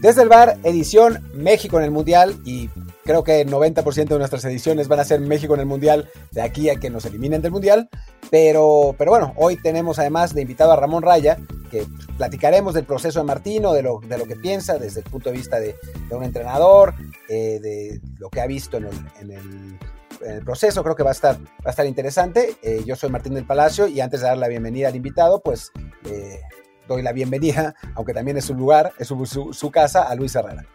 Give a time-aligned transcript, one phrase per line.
[0.00, 2.68] Desde el bar, edición México en el Mundial y
[3.04, 6.70] creo que 90% de nuestras ediciones van a ser México en el Mundial de aquí
[6.70, 7.88] a que nos eliminen del Mundial.
[8.30, 11.38] Pero, pero bueno, hoy tenemos además de invitado a Ramón Raya,
[11.70, 11.84] que
[12.16, 15.36] platicaremos del proceso de Martino, de lo, de lo que piensa desde el punto de
[15.36, 15.74] vista de,
[16.10, 16.94] un entrenador,
[17.28, 19.78] eh, de lo que ha visto en el,
[20.44, 20.82] proceso.
[20.84, 22.56] Creo que va a estar, va a estar interesante.
[22.62, 25.72] Eh, yo soy Martín del Palacio y antes de dar la bienvenida al invitado, pues...
[26.04, 26.40] Eh,
[26.88, 30.66] doy la bienvenida, aunque también es su lugar, es su, casa, a Luis Herrera.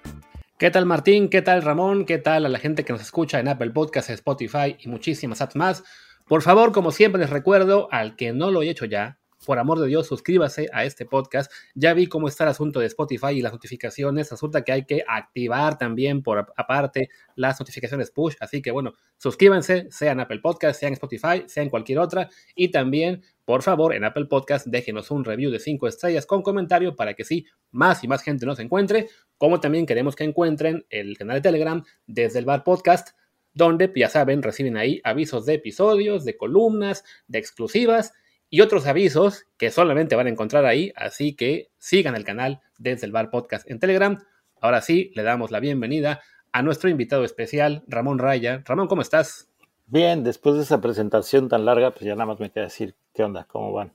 [0.58, 1.28] ¿Qué tal Martín?
[1.28, 2.06] ¿Qué tal Ramón?
[2.06, 5.56] ¿Qué tal a la gente que nos escucha en Apple Podcasts, Spotify y muchísimas apps
[5.56, 5.84] más?
[6.28, 9.80] Por favor, como siempre les recuerdo, al que no lo haya hecho ya, por amor
[9.80, 11.52] de Dios, suscríbase a este podcast.
[11.76, 14.32] Ya vi cómo está el asunto de Spotify y las notificaciones.
[14.32, 18.36] Resulta que hay que activar también por aparte las notificaciones push.
[18.40, 22.30] Así que bueno, suscríbanse, sea en Apple Podcast, sea en Spotify, sea en cualquier otra.
[22.56, 26.96] Y también, por favor, en Apple Podcast, déjenos un review de 5 estrellas con comentario
[26.96, 29.10] para que sí, más y más gente nos encuentre.
[29.38, 33.10] Como también queremos que encuentren el canal de Telegram desde el Bar Podcast
[33.54, 38.14] donde, ya saben, reciben ahí avisos de episodios, de columnas, de exclusivas
[38.54, 43.08] y otros avisos que solamente van a encontrar ahí, así que sigan el canal desde
[43.08, 44.24] el Bar Podcast en Telegram.
[44.62, 48.62] Ahora sí, le damos la bienvenida a nuestro invitado especial, Ramón Raya.
[48.68, 49.50] Ramón, ¿cómo estás?
[49.88, 53.24] Bien, después de esa presentación tan larga, pues ya nada más me queda decir, ¿qué
[53.24, 53.46] onda?
[53.46, 53.92] ¿Cómo van?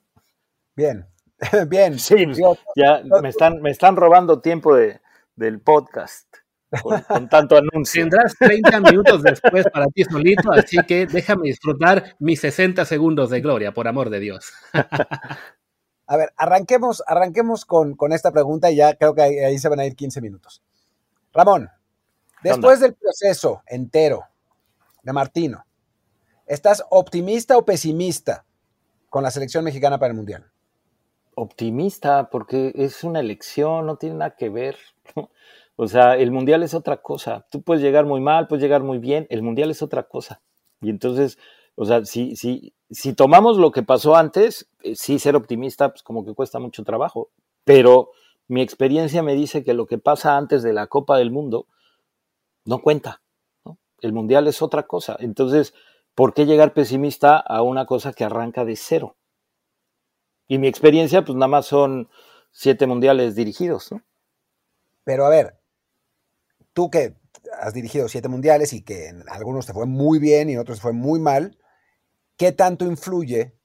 [0.75, 1.06] Bien,
[1.69, 1.97] bien.
[2.00, 2.27] Sí,
[2.75, 5.00] ya me están, me están robando tiempo de,
[5.37, 6.28] del podcast
[7.09, 8.03] con, tanto anuncio.
[8.03, 13.41] Tendrás 30 minutos después para ti solito, así que déjame disfrutar mis 60 segundos de
[13.41, 14.53] gloria, por amor de Dios.
[16.11, 19.81] A ver, arranquemos, arranquemos con, con esta pregunta y ya creo que ahí, se van
[19.81, 20.63] a ir 15 minutos.
[21.35, 21.71] Ramón,
[22.43, 24.25] después del proceso entero
[25.03, 25.67] de Martino,
[26.47, 28.47] ¿estás optimista o pesimista
[29.11, 30.51] con la selección mexicana para el Mundial?
[31.34, 34.78] Optimista, porque es una elección, no tiene nada que ver.
[35.81, 37.47] O sea, el mundial es otra cosa.
[37.53, 40.43] Tú puedes llegar muy mal, puedes llegar muy bien, el mundial es otra cosa.
[40.81, 41.39] Y entonces,
[41.77, 46.03] o sea, si, si, si tomamos lo que pasó antes, eh, sí ser optimista, pues
[46.03, 47.31] como que cuesta mucho trabajo.
[47.62, 48.11] Pero
[48.49, 51.69] mi experiencia me dice que lo que pasa antes de la Copa del Mundo
[52.65, 53.22] no cuenta.
[54.00, 55.16] El mundial es otra cosa.
[55.21, 55.75] Entonces,
[56.16, 59.15] ¿por qué llegar pesimista a una cosa que arranca de cero?
[60.49, 62.09] Y mi experiencia, pues nada más son
[62.50, 64.03] siete mundiales dirigidos, ¿no?
[65.05, 65.58] Pero a ver,
[66.78, 67.16] tú que
[67.61, 70.78] has dirigido siete mundiales y que en algunos te fue muy bien y en otros
[70.78, 71.59] te fue muy mal,
[72.37, 73.59] ¿qué tanto influye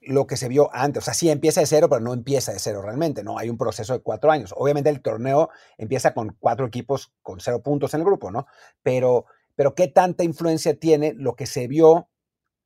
[0.00, 1.02] lo que se vio antes?
[1.02, 3.36] O sea, sí empieza de cero, pero no empieza de cero realmente, ¿no?
[3.36, 4.54] Hay un proceso de cuatro años.
[4.56, 8.46] Obviamente el torneo empieza con cuatro equipos con cero puntos en el grupo, ¿no?
[8.82, 12.08] Pero, pero ¿qué tanta influencia tiene lo que se vio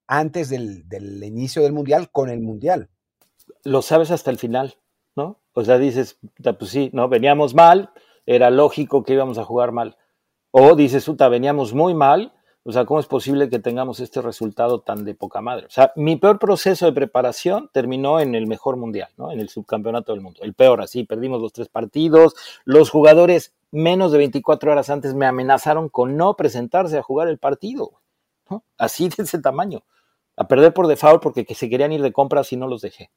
[0.06, 2.88] antes del, del inicio del mundial con el mundial?
[3.64, 4.76] Lo sabes hasta el final,
[5.16, 5.40] ¿no?
[5.54, 6.20] O sea, dices,
[6.56, 7.08] pues sí, ¿no?
[7.08, 7.92] Veníamos mal,
[8.30, 9.96] era lógico que íbamos a jugar mal.
[10.52, 12.32] O dices, Uta, veníamos muy mal,
[12.62, 15.66] o sea, ¿cómo es posible que tengamos este resultado tan de poca madre?
[15.66, 19.32] O sea, mi peor proceso de preparación terminó en el mejor mundial, ¿no?
[19.32, 20.40] En el subcampeonato del mundo.
[20.44, 22.36] El peor, así, perdimos los tres partidos.
[22.64, 27.38] Los jugadores, menos de 24 horas antes, me amenazaron con no presentarse a jugar el
[27.38, 28.00] partido.
[28.78, 29.82] Así de ese tamaño.
[30.36, 33.10] A perder por default porque se querían ir de compras y no los dejé.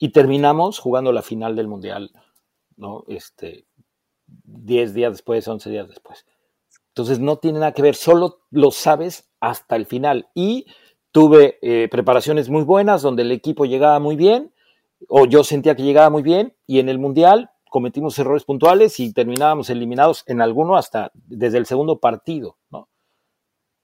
[0.00, 2.10] Y terminamos jugando la final del mundial
[2.78, 3.04] ¿no?
[3.08, 3.66] Este,
[4.44, 6.26] 10 días después, 11 días después.
[6.88, 10.28] Entonces no tiene nada que ver, solo lo sabes hasta el final.
[10.34, 10.66] Y
[11.12, 14.52] tuve eh, preparaciones muy buenas donde el equipo llegaba muy bien,
[15.08, 19.12] o yo sentía que llegaba muy bien, y en el Mundial cometimos errores puntuales y
[19.12, 22.88] terminábamos eliminados en alguno hasta desde el segundo partido, ¿no?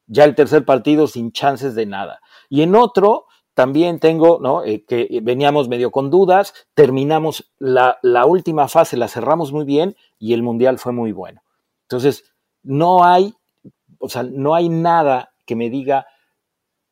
[0.06, 2.20] Ya el tercer partido sin chances de nada.
[2.48, 4.64] Y en otro, también tengo, ¿no?
[4.64, 9.96] Eh, que veníamos medio con dudas, terminamos la, la, última fase, la cerramos muy bien
[10.18, 11.42] y el mundial fue muy bueno.
[11.82, 12.32] Entonces,
[12.62, 13.34] no hay,
[13.98, 16.06] o sea, no hay nada que me diga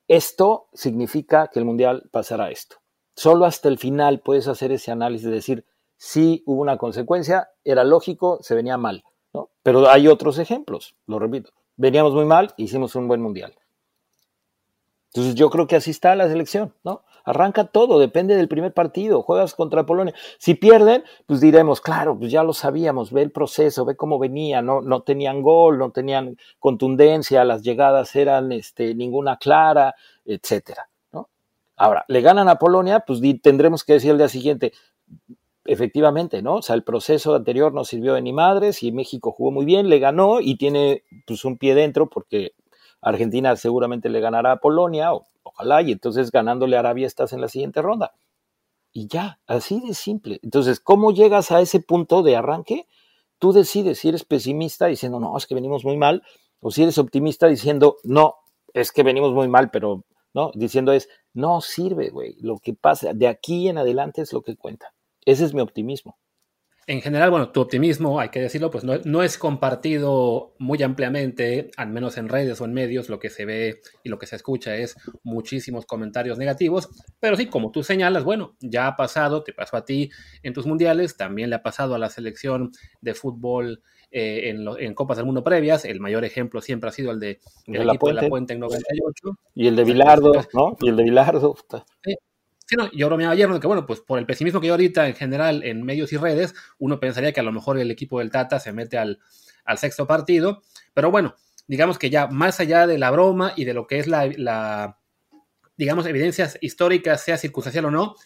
[0.08, 2.76] esto significa que el mundial pasará esto.
[3.16, 5.66] Solo hasta el final puedes hacer ese análisis de decir,
[5.96, 9.50] sí hubo una consecuencia, era lógico, se venía mal, ¿no?
[9.62, 11.52] Pero hay otros ejemplos, lo repito.
[11.76, 13.54] Veníamos muy mal, hicimos un buen mundial.
[15.14, 17.04] Entonces yo creo que así está la selección, ¿no?
[17.24, 20.14] Arranca todo, depende del primer partido, juegas contra Polonia.
[20.38, 24.62] Si pierden, pues diremos, claro, pues ya lo sabíamos, ve el proceso, ve cómo venía,
[24.62, 29.94] no, no tenían gol, no tenían contundencia, las llegadas eran este, ninguna clara,
[30.24, 31.28] etcétera, ¿no?
[31.76, 34.72] Ahora, le ganan a Polonia, pues tendremos que decir el día siguiente,
[35.64, 36.56] efectivamente, ¿no?
[36.56, 39.88] O sea, el proceso anterior no sirvió de ni madres y México jugó muy bien,
[39.88, 42.54] le ganó y tiene pues un pie dentro porque
[43.02, 45.10] Argentina seguramente le ganará a Polonia,
[45.42, 48.12] ojalá, y entonces ganándole a Arabia estás en la siguiente ronda.
[48.92, 50.38] y ya, así de simple.
[50.42, 52.86] Entonces, ¿cómo llegas a ese punto de arranque?
[53.38, 56.22] Tú decides si eres pesimista diciendo, no, es que venimos muy mal,
[56.60, 58.36] o si eres optimista diciendo, no,
[58.74, 63.14] es que venimos muy mal, pero no, diciendo es, no sirve, güey, lo que pasa
[63.14, 64.94] de aquí en adelante es lo que cuenta.
[65.24, 66.16] Ese es mi optimismo
[66.86, 71.90] en general, bueno, tu optimismo, hay que decirlo, pues no, es compartido muy ampliamente, al
[71.90, 74.74] menos en redes o en medios, lo que se ve y lo que se escucha
[74.76, 76.88] es muchísimos comentarios negativos,
[77.20, 80.10] pero sí, como tú señalas, bueno, ya ha pasado, te pasó a ti
[80.42, 85.16] en tus mundiales, también le ha pasado a la selección de fútbol eh, en, Copas
[85.16, 87.94] del Mundo previas, el mayor ejemplo siempre ha sido el de, el de la
[88.28, 89.38] Puente en 98.
[89.54, 90.76] Y el de Vilardo, ¿no?
[90.80, 91.04] Y el de
[92.70, 95.62] Vilardo yo bromeaba ayer, que bueno, pues por el pesimismo que hay ahorita en general
[95.64, 98.72] en medios y redes, uno pensaría que a lo mejor el equipo del Tata se
[98.72, 99.18] mete al,
[99.76, 100.62] sexto partido,
[100.92, 101.36] pero bueno,
[101.66, 104.98] digamos que ya más allá de la broma y de lo que es la,
[105.76, 108.16] digamos, evidencias históricas, sea circunstancial o no,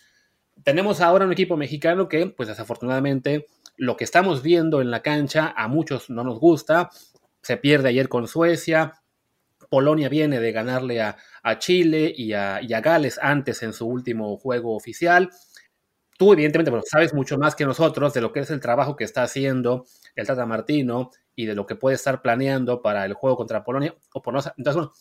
[0.64, 3.46] tenemos ahora un equipo mexicano que, pues desafortunadamente,
[3.76, 6.90] lo que estamos viendo en la cancha a muchos no nos gusta,
[7.42, 9.02] se pierde ayer con Suecia,
[9.68, 11.16] Polonia viene de ganarle a,
[11.58, 15.30] Chile y a, Gales antes en su último juego oficial.
[16.18, 19.22] Tú, evidentemente, sabes mucho más que nosotros de lo que es el trabajo que está
[19.22, 19.84] haciendo
[20.14, 23.94] el Tata Martino y de lo que puede estar planeando para el juego contra Polonia
[24.14, 24.92] o Entonces, bueno,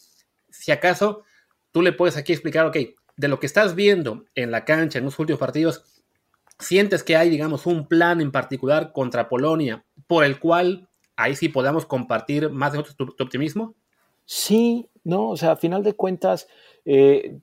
[0.50, 1.24] si acaso
[1.72, 2.78] tú le puedes aquí explicar, ok,
[3.18, 6.04] de lo que estás viendo en la cancha en los últimos partidos,
[6.60, 11.50] ¿sientes que hay, digamos, un plan en particular contra Polonia por el cual ahí sí
[11.50, 13.76] podamos compartir más de tu optimismo?
[14.26, 16.48] Sí, no, o sea, a final de cuentas,
[16.84, 17.40] eh,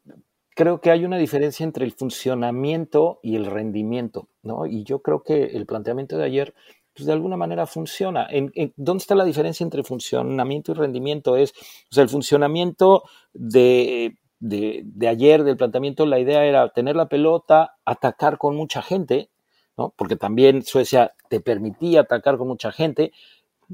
[0.55, 4.67] creo que hay una diferencia entre el funcionamiento y el rendimiento, ¿no?
[4.67, 6.55] Y yo creo que el planteamiento de ayer,
[6.95, 8.27] pues de alguna manera funciona.
[8.29, 11.37] ¿En, dónde está la diferencia entre funcionamiento y rendimiento?
[11.37, 11.53] Es,
[11.91, 17.09] o sea, el funcionamiento de, de, de ayer, del planteamiento, la idea era tener la
[17.09, 19.31] pelota, atacar con mucha gente,
[19.79, 19.95] ¿no?
[19.97, 23.13] Porque también Suecia te permitía atacar con mucha gente,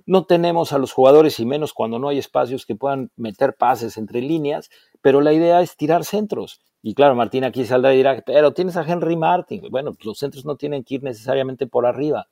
[0.06, 3.96] no tenemos a los jugadores y menos cuando no hay espacios que puedan meter pases
[3.96, 6.60] entre líneas, pero la idea es tirar centros.
[6.82, 9.62] Y claro, Martín aquí saldrá y dirá, pero tienes a Henry Martin.
[9.70, 12.28] Bueno, pues los centros no tienen que ir necesariamente por arriba.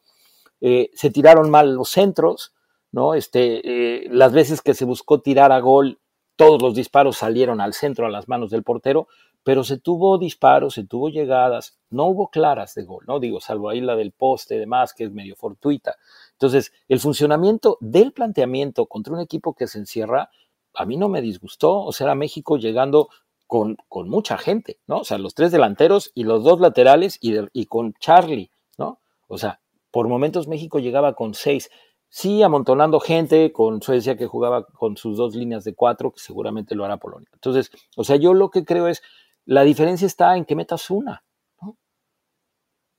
[0.61, 2.55] Eh, se tiraron mal los centros,
[2.93, 3.15] ¿no?
[3.15, 5.99] Este, eh, las veces que se buscó tirar a gol,
[6.37, 9.09] todos los disparos salieron al centro, a las manos del portero,
[9.47, 13.21] pero se tuvo disparos, se tuvo llegadas, no hubo claras de gol, ¿no?
[13.21, 15.95] Digo, salvo ahí la del poste y demás, que es medio fortuita.
[16.33, 20.31] Entonces, el funcionamiento del planteamiento contra un equipo que se encierra,
[20.75, 21.81] a mí no me disgustó.
[21.85, 23.09] O sea, era México llegando
[23.47, 24.99] con, con mucha gente, ¿no?
[24.99, 28.99] O sea, los tres delanteros y los dos laterales y, y con Charlie, ¿no?
[29.29, 29.61] O sea,
[29.93, 31.71] por momentos México llegaba con seis.
[32.09, 36.75] Sí, amontonando gente, con Suecia que jugaba con sus dos líneas de cuatro, que seguramente
[36.75, 37.29] lo hará Polonia.
[37.33, 39.03] Entonces, o sea, yo lo que creo es,
[39.47, 41.25] la diferencia está en que metas una.
[41.63, 41.77] ¿no?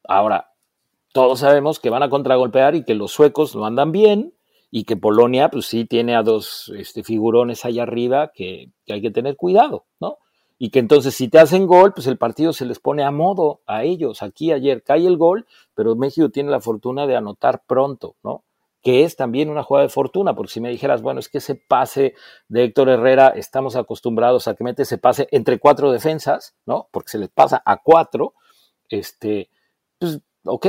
[0.06, 0.54] Ahora,
[1.14, 4.34] todos sabemos que van a contragolpear y que los suecos no andan bien
[4.72, 9.12] y que Polonia, pues sí, tiene a dos este, figurones allá arriba que, hay que
[9.12, 10.18] tener cuidado, ¿no?
[10.60, 13.62] Y que entonces si te hacen gol, pues el partido se les pone a modo
[13.68, 14.24] a ellos.
[14.24, 15.46] Aquí ayer cae el gol,
[15.76, 18.44] pero México tiene la fortuna de anotar pronto, ¿no?
[18.88, 21.56] Que es también una jugada de fortuna, porque si me dijeras, bueno, es que ese
[21.56, 22.14] pase
[22.48, 26.88] de Héctor Herrera, estamos acostumbrados a que mete ese pase entre cuatro defensas, ¿no?
[26.92, 28.34] Porque se les pasa a cuatro,
[28.88, 29.50] este,
[30.00, 30.68] pues, ok,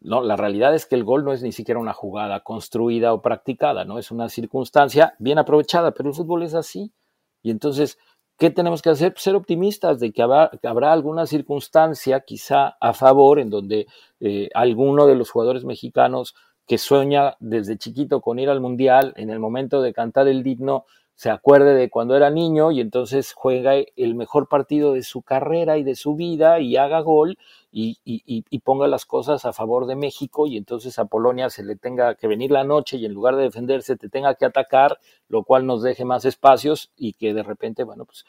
[0.00, 3.22] no, la realidad es que el gol no es ni siquiera una jugada construida o
[3.22, 3.98] practicada, ¿no?
[3.98, 6.92] Es una circunstancia bien aprovechada, pero el fútbol es así.
[7.42, 7.98] Y entonces,
[8.36, 9.14] ¿qué tenemos que hacer?
[9.14, 13.86] Pues ser optimistas de que habrá, alguna circunstancia quizá a favor en donde
[14.20, 16.34] eh, alguno de los jugadores mexicanos
[16.66, 20.84] que sueña desde chiquito con ir al mundial, en el momento de cantar el digno,
[21.16, 25.78] se acuerde de cuando era niño y entonces juega el mejor partido de su carrera
[25.78, 27.38] y de su vida y haga gol
[27.72, 32.16] y, ponga las cosas a favor de México y entonces a Polonia se le tenga
[32.16, 35.66] que venir la noche y en lugar de defenderse te tenga que atacar, lo cual
[35.66, 38.26] nos deje más espacios y que de repente, bueno, pues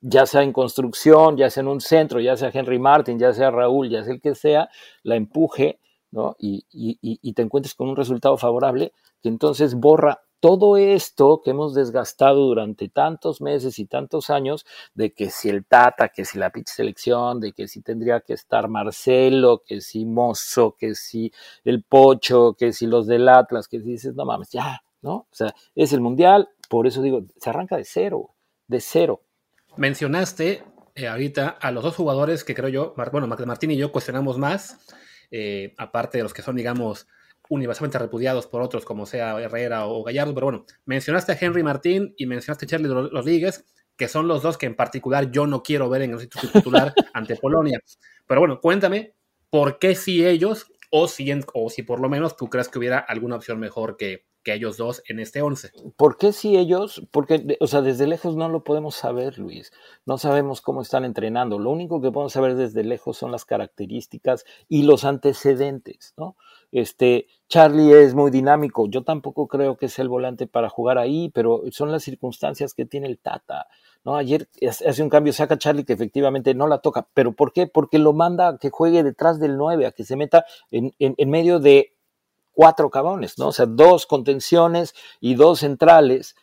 [0.00, 3.50] ya sea en construcción, ya sea en un centro, ya sea Henry Martin, ya sea
[3.50, 4.70] Raúl, ya sea el que sea,
[5.02, 5.78] la empuje
[6.14, 6.36] ¿no?
[6.38, 12.46] y, te encuentres con un resultado favorable que entonces borra todo esto que hemos desgastado
[12.46, 16.68] durante tantos meses y tantos años, de que si el Tata, que si la pitch
[16.68, 21.32] selección, de que si tendría que estar Marcelo, que si Mozo, que si
[21.64, 25.14] el Pocho, que si los del Atlas, que si dices, no mames, ya, ¿no?
[25.14, 28.34] O sea, es el Mundial, por eso digo, se arranca de cero,
[28.66, 29.22] de cero.
[29.78, 30.62] Mencionaste
[30.94, 34.78] eh, ahorita a los dos jugadores que creo yo, bueno, Martín y yo cuestionamos más,
[35.30, 37.06] eh, aparte de los que son, digamos,
[37.48, 42.14] universalmente repudiados por otros como sea Herrera o Gallardo, pero bueno, mencionaste a Henry Martín
[42.16, 43.64] y mencionaste a Charlie Rodríguez,
[43.96, 46.92] que son los dos que en particular yo no quiero ver en el sitio titular
[47.14, 47.80] ante Polonia.
[48.26, 49.14] Pero bueno, cuéntame,
[49.50, 52.98] ¿por qué si ellos o si, o si por lo menos tú crees que hubiera
[52.98, 55.72] alguna opción mejor que, que ellos dos en este 11.
[55.96, 57.02] ¿Por qué si ellos?
[57.10, 59.72] Porque, o sea, desde lejos no lo podemos saber, Luis.
[60.06, 61.58] No sabemos cómo están entrenando.
[61.58, 66.36] Lo único que podemos saber desde lejos son las características y los antecedentes, ¿no?
[66.70, 68.88] Este, Charlie es muy dinámico.
[68.88, 72.84] Yo tampoco creo que sea el volante para jugar ahí, pero son las circunstancias que
[72.84, 73.68] tiene el Tata.
[74.04, 74.16] ¿no?
[74.16, 74.48] Ayer
[74.86, 77.06] hace un cambio, saca a Charlie que efectivamente no la toca.
[77.14, 77.66] ¿Pero por qué?
[77.66, 81.30] Porque lo manda a que juegue detrás del 9, a que se meta en, en
[81.30, 81.94] medio de
[82.54, 83.48] cuatro cabrones, ¿no?
[83.48, 86.36] O sea, dos contenciones y dos centrales,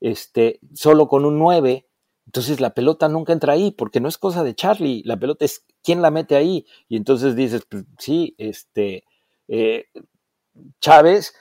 [0.00, 1.86] este, solo con un nueve.
[2.26, 5.64] Entonces la pelota nunca entra ahí, porque no es cosa de Charlie, la pelota es
[5.82, 6.66] quién la mete ahí.
[6.88, 9.04] Y entonces dices, pues, sí, este,
[9.48, 9.86] eh,
[10.80, 11.34] Chávez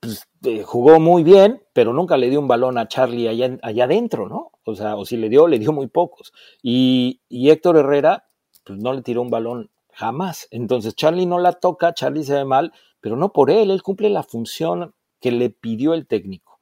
[0.00, 3.84] pues, eh, jugó muy bien, pero nunca le dio un balón a Charlie allá, allá
[3.84, 4.52] adentro, ¿no?
[4.64, 6.32] O sea, o si le dio, le dio muy pocos.
[6.62, 8.28] Y, y Héctor Herrera,
[8.64, 10.48] pues no le tiró un balón jamás.
[10.50, 12.72] Entonces Charlie no la toca, Charlie se ve mal,
[13.02, 16.52] pero no por él, él cumple la función que le pidió el técnico.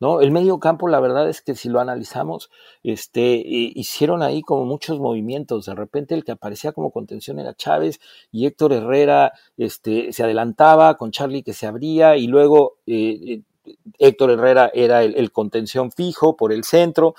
[0.00, 0.20] ¿no?
[0.20, 2.50] El medio campo, la verdad es que si lo analizamos,
[2.82, 5.66] este, hicieron ahí como muchos movimientos.
[5.66, 10.96] De repente el que aparecía como contención era Chávez y Héctor Herrera este, se adelantaba
[10.96, 16.36] con Charlie que se abría y luego eh, eh, Héctor Herrera era el, contención fijo
[16.36, 17.14] por el centro,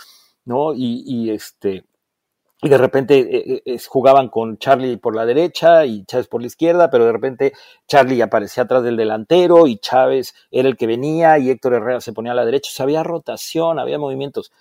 [0.46, 0.74] ¿no?
[0.74, 1.86] Y, y este,
[2.62, 6.48] y de repente eh, eh, jugaban con Charlie por la derecha y Chávez por la
[6.48, 7.54] izquierda, pero de repente
[7.88, 12.12] Charlie aparecía atrás del delantero y Chávez era el que venía y Héctor Herrera se
[12.12, 12.70] ponía a la derecha.
[12.70, 14.51] O sea, había rotación, había movimientos.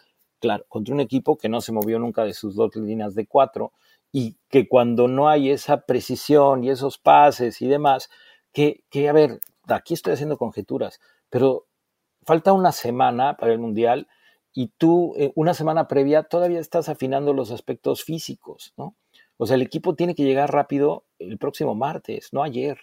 [0.40, 3.72] Claro, contra un equipo que no se movió nunca de sus dos líneas de cuatro
[4.12, 8.10] y que cuando no hay esa precisión y esos pases y demás,
[8.52, 11.00] que, que a ver, aquí estoy haciendo conjeturas,
[11.30, 11.66] pero
[12.24, 14.06] falta una semana para el Mundial
[14.58, 18.96] y tú eh, una semana previa todavía estás afinando los aspectos físicos, ¿no?
[19.36, 22.76] O sea, el equipo tiene que llegar rápido el próximo martes, no ayer,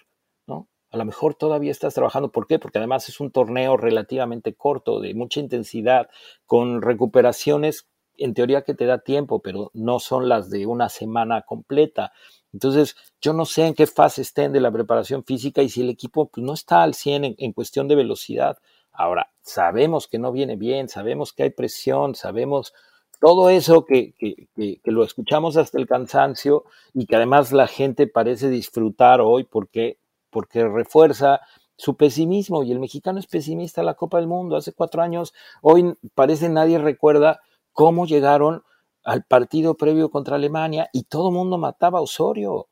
[0.46, 0.70] ¿no?
[0.90, 2.32] A lo mejor todavía estás trabajando.
[2.32, 2.58] ¿Por qué?
[2.58, 6.08] Porque además es un torneo relativamente corto, de mucha intensidad,
[6.46, 11.42] con recuperaciones en teoría que te da tiempo, pero no son las de una semana
[11.42, 12.12] completa.
[12.54, 15.90] Entonces, yo no sé en qué fase estén de la preparación física y si el
[15.90, 18.56] equipo pues, no está al 100 en cuestión de velocidad.
[18.96, 22.72] Ahora, sabemos que no viene bien, sabemos que hay presión, sabemos
[23.20, 28.50] todo eso que, que, lo escuchamos hasta el cansancio y que además la gente parece
[28.50, 29.98] disfrutar hoy porque,
[30.30, 31.40] porque refuerza
[31.76, 34.56] su pesimismo y el mexicano es pesimista a la Copa del Mundo.
[34.56, 37.40] Hace cuatro años, hoy parece nadie recuerda
[37.72, 38.62] cómo llegaron
[39.04, 42.68] al partido previo contra Alemania y todo el mundo mataba a Osorio.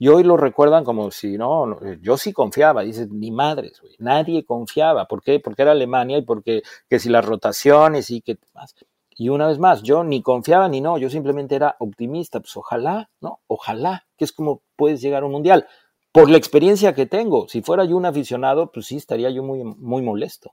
[0.00, 5.06] Y hoy lo recuerdan como si, no, yo sí confiaba, dices, ni madres, nadie confiaba.
[5.06, 5.40] ¿Por qué?
[5.40, 8.76] Porque era Alemania y porque que si las rotaciones y que más.
[9.10, 13.10] Y una vez más, yo ni confiaba ni no, yo simplemente era optimista, pues ojalá,
[13.20, 13.40] ¿no?
[13.48, 15.66] Ojalá, que es como puedes llegar a un mundial.
[16.12, 19.64] Por la experiencia que tengo, si fuera yo un aficionado, pues sí, estaría yo muy,
[19.64, 20.52] muy molesto.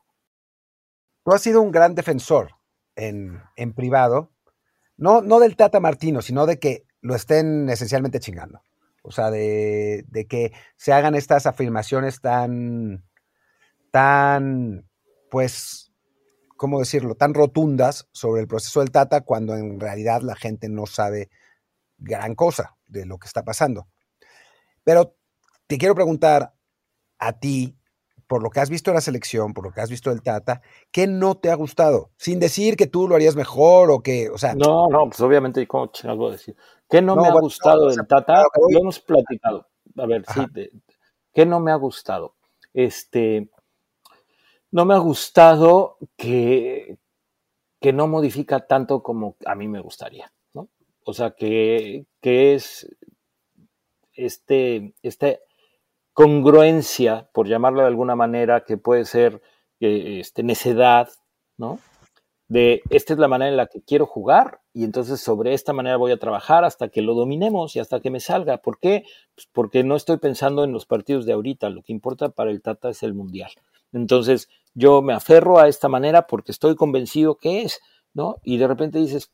[1.23, 2.55] Tú has sido un gran defensor
[2.95, 4.31] en, en privado,
[4.97, 8.61] no, no del Tata Martino, sino de que lo estén esencialmente chingando.
[9.05, 13.05] O sea, de, que se hagan estas afirmaciones tan,
[13.91, 14.89] tan,
[15.29, 15.93] pues,
[16.57, 20.87] ¿cómo decirlo?, tan rotundas sobre el proceso del Tata cuando en realidad la gente no
[20.87, 21.29] sabe
[21.97, 23.87] gran cosa de lo que está pasando.
[24.83, 25.15] Pero
[25.67, 26.53] te quiero preguntar
[27.19, 27.77] a ti,
[28.27, 30.61] por lo que has visto de la selección, por lo que has visto del Tata,
[30.91, 32.09] ¿qué no te ha gustado?
[32.17, 34.55] Sin decir que tú lo harías mejor o que, o sea...
[34.55, 36.55] No, no, pues obviamente, ¿cómo algo decir?
[36.89, 38.43] ¿Qué no, me ha gustado del Tata?
[38.69, 39.67] Lo hemos platicado.
[39.97, 40.41] A ver, sí,
[41.33, 42.35] ¿qué no me ha gustado?
[42.73, 43.49] Este,
[44.71, 46.97] no me ha gustado que,
[47.79, 50.69] que no modifica tanto como a mí me gustaría, ¿no?
[51.05, 52.87] O sea, que, que es
[54.13, 55.41] este, este
[56.13, 59.41] congruencia, por llamarlo de alguna manera, que puede ser
[59.79, 61.09] eh, este, necedad,
[61.57, 61.79] ¿no?
[62.47, 65.97] De esta es la manera en la que quiero jugar y entonces sobre esta manera
[65.97, 68.57] voy a trabajar hasta que lo dominemos y hasta que me salga.
[68.57, 69.03] ¿Por qué?
[69.33, 72.61] Pues porque no estoy pensando en los partidos de ahorita, lo que importa para el
[72.61, 73.51] Tata es el Mundial.
[73.93, 77.81] Entonces yo me aferro a esta manera porque estoy convencido que es,
[78.13, 78.37] ¿no?
[78.43, 79.31] Y de repente dices,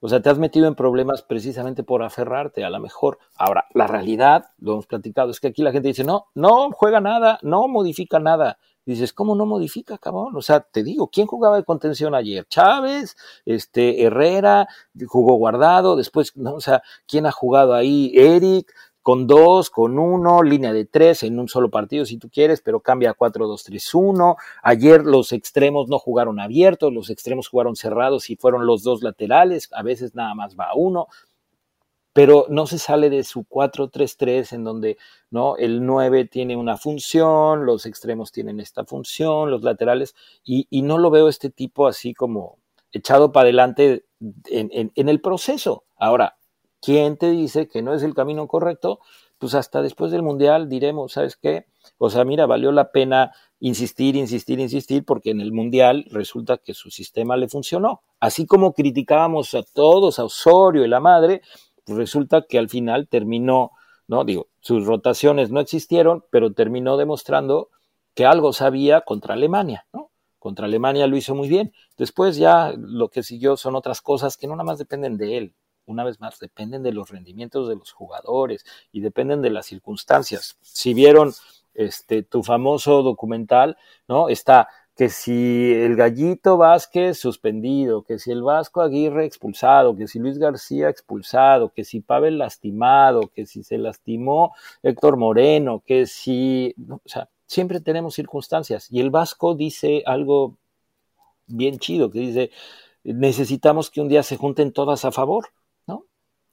[0.00, 3.18] o sea, te has metido en problemas precisamente por aferrarte a la mejor.
[3.36, 7.00] Ahora, la realidad, lo hemos platicado, es que aquí la gente dice, no, no juega
[7.00, 8.58] nada, no modifica nada.
[8.84, 10.34] Dices, ¿cómo no modifica, cabrón?
[10.36, 12.46] O sea, te digo, ¿quién jugaba de contención ayer?
[12.48, 14.66] Chávez, este, Herrera,
[15.06, 16.54] jugó guardado, después, ¿no?
[16.54, 18.12] O sea, ¿quién ha jugado ahí?
[18.14, 18.72] Eric,
[19.02, 22.80] con dos, con uno, línea de tres en un solo partido si tú quieres, pero
[22.80, 24.36] cambia a 4-2-3-1.
[24.62, 29.68] Ayer los extremos no jugaron abiertos, los extremos jugaron cerrados y fueron los dos laterales,
[29.72, 31.08] a veces nada más va uno
[32.12, 34.98] pero no se sale de su 4-3-3 en donde
[35.30, 35.56] ¿no?
[35.56, 40.14] el 9 tiene una función, los extremos tienen esta función, los laterales,
[40.44, 42.58] y, no lo veo este tipo así como
[42.90, 44.04] echado para adelante
[44.46, 45.84] en, en, en, el proceso.
[45.96, 46.36] Ahora,
[46.80, 49.00] ¿quién te dice que no es el camino correcto?
[49.38, 51.66] Pues hasta después del Mundial diremos, ¿sabes qué?
[51.98, 56.74] O sea, mira, valió la pena insistir, insistir, insistir, porque en el Mundial resulta que
[56.74, 58.02] su sistema le funcionó.
[58.20, 61.42] Así como criticábamos a todos, a Osorio y la madre,
[61.86, 63.72] resulta que al final terminó,
[64.06, 64.24] ¿no?
[64.24, 67.70] Digo, sus rotaciones no existieron, pero terminó demostrando
[68.14, 70.10] que algo sabía contra Alemania, ¿no?
[70.38, 71.72] Contra Alemania lo hizo muy bien.
[71.96, 75.54] Después ya lo que siguió son otras cosas que no nada más dependen de él,
[75.86, 80.56] una vez más, dependen de los rendimientos de los jugadores y dependen de las circunstancias.
[80.60, 81.32] Si vieron
[81.74, 83.76] este tu famoso documental,
[84.08, 84.28] ¿no?
[84.28, 90.18] Está que si el Gallito Vázquez suspendido, que si el Vasco Aguirre expulsado, que si
[90.18, 96.74] Luis García expulsado, que si Pavel lastimado, que si se lastimó Héctor Moreno, que si,
[96.90, 98.88] o sea, siempre tenemos circunstancias.
[98.90, 100.58] Y el Vasco dice algo
[101.46, 102.50] bien chido, que dice,
[103.02, 105.48] necesitamos que un día se junten todas a favor,
[105.86, 106.04] ¿no?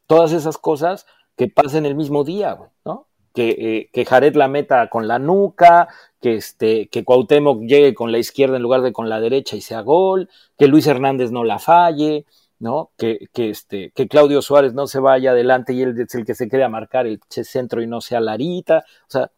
[0.08, 1.05] Todas esas cosas
[1.36, 3.09] que pasen el mismo día, ¿no?
[3.33, 5.88] Que, eh, que Jared la meta con la nuca,
[6.21, 9.62] que, este, que Cuauhtémoc llegue con la izquierda en lugar de con la derecha y
[9.62, 12.25] sea gol, que Luis Hernández no la falle,
[12.59, 12.91] ¿no?
[12.98, 16.50] Que, este, que Claudio Suárez no se vaya adelante y él es el que se
[16.50, 19.31] quede a marcar el centro y no sea Larita, o sea,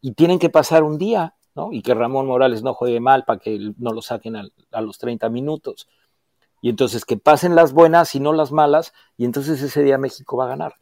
[0.00, 1.72] y tienen que pasar un día, ¿no?
[1.72, 4.98] Y que Ramón Morales no juegue mal para que no lo saquen a, a los
[4.98, 5.88] 30 minutos.
[6.62, 10.36] Y entonces que pasen las buenas y no las malas, y entonces ese día México
[10.36, 10.76] va a ganar.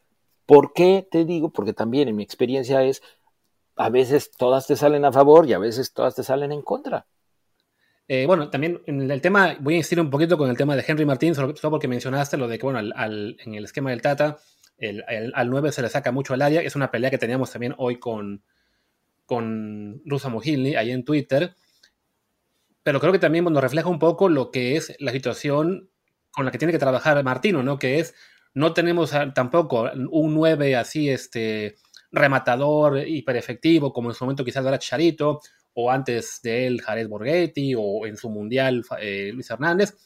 [0.50, 1.52] ¿Por qué te digo?
[1.52, 3.04] Porque también en mi experiencia es
[3.76, 7.06] a veces todas te salen a favor y a veces todas te salen en contra.
[8.08, 10.84] Eh, bueno, también en el tema, voy a insistir un poquito con el tema de
[10.84, 14.38] Henry Martín, todo porque mencionaste lo de que, bueno, al, en el esquema del Tata,
[15.34, 16.62] al 9 se le saca mucho al área.
[16.62, 18.42] Es una pelea que teníamos también hoy con,
[19.26, 21.54] con Rusa Mojilny ahí en Twitter.
[22.82, 25.90] Pero creo que también bueno, refleja un poco lo que es la situación
[26.32, 27.78] con la que tiene que trabajar Martino, ¿no?
[27.78, 28.16] Que es,
[28.54, 31.76] no tenemos tampoco un 9 así, este
[32.10, 35.40] rematador hiper efectivo, como en su momento quizás era Charito,
[35.74, 39.96] o antes de él Jared Borghetti, o en su mundial eh, Luis Hernández.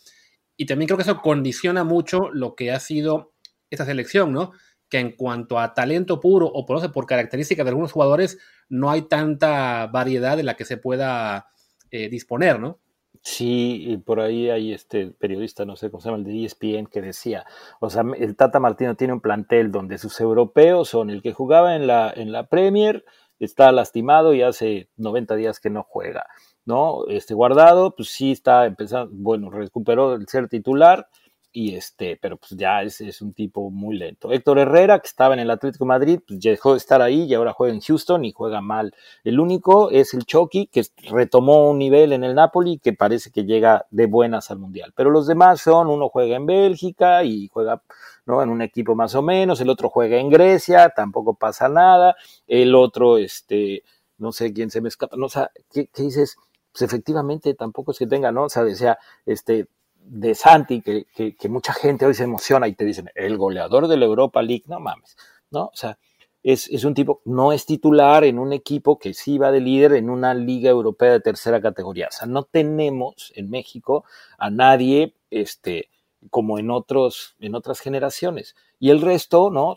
[0.56, 3.34] Y también creo que eso condiciona mucho lo que ha sido
[3.70, 4.52] esta selección, ¿no?
[4.88, 9.02] Que en cuanto a talento puro o por, por características de algunos jugadores, no hay
[9.02, 11.48] tanta variedad de la que se pueda
[11.90, 12.80] eh, disponer, ¿no?
[13.22, 16.86] Sí, y por ahí hay este periodista, no sé cómo se llama, el de ESPN,
[16.86, 17.46] que decía,
[17.80, 21.74] o sea, el Tata Martino tiene un plantel donde sus europeos son el que jugaba
[21.74, 23.04] en la, en la Premier,
[23.38, 26.26] está lastimado y hace 90 días que no juega,
[26.66, 27.06] ¿no?
[27.08, 31.08] Este guardado, pues sí está empezando, bueno, recuperó el ser titular,
[31.56, 34.32] y este, pero pues ya es, es, un tipo muy lento.
[34.32, 37.52] Héctor Herrera, que estaba en el Atlético Madrid, pues dejó de estar ahí y ahora
[37.52, 38.92] juega en Houston y juega mal.
[39.22, 43.44] El único es el Chucky, que retomó un nivel en el Napoli que parece que
[43.44, 44.92] llega de buenas al Mundial.
[44.96, 47.80] Pero los demás son, uno juega en Bélgica y juega
[48.26, 48.42] ¿no?
[48.42, 52.16] en un equipo más o menos, el otro juega en Grecia, tampoco pasa nada,
[52.48, 53.84] el otro, este,
[54.18, 56.36] no sé quién se me escapa, no, sea, ¿qué, qué dices?
[56.72, 58.44] Pues efectivamente tampoco es que tenga, ¿no?
[58.44, 59.68] O sea, decía, este,
[60.06, 63.96] de Santi, que, que, mucha gente hoy se emociona y te dicen, el goleador de
[63.96, 65.16] la Europa League, no mames,
[65.50, 65.66] ¿no?
[65.66, 65.98] O sea,
[66.42, 69.94] es, es, un tipo, no es titular en un equipo que sí va de líder
[69.94, 72.08] en una liga europea de tercera categoría.
[72.08, 74.04] O sea, no tenemos en México
[74.36, 75.88] a nadie, este,
[76.30, 78.54] como en otros, en otras generaciones.
[78.78, 79.74] Y el resto, ¿no?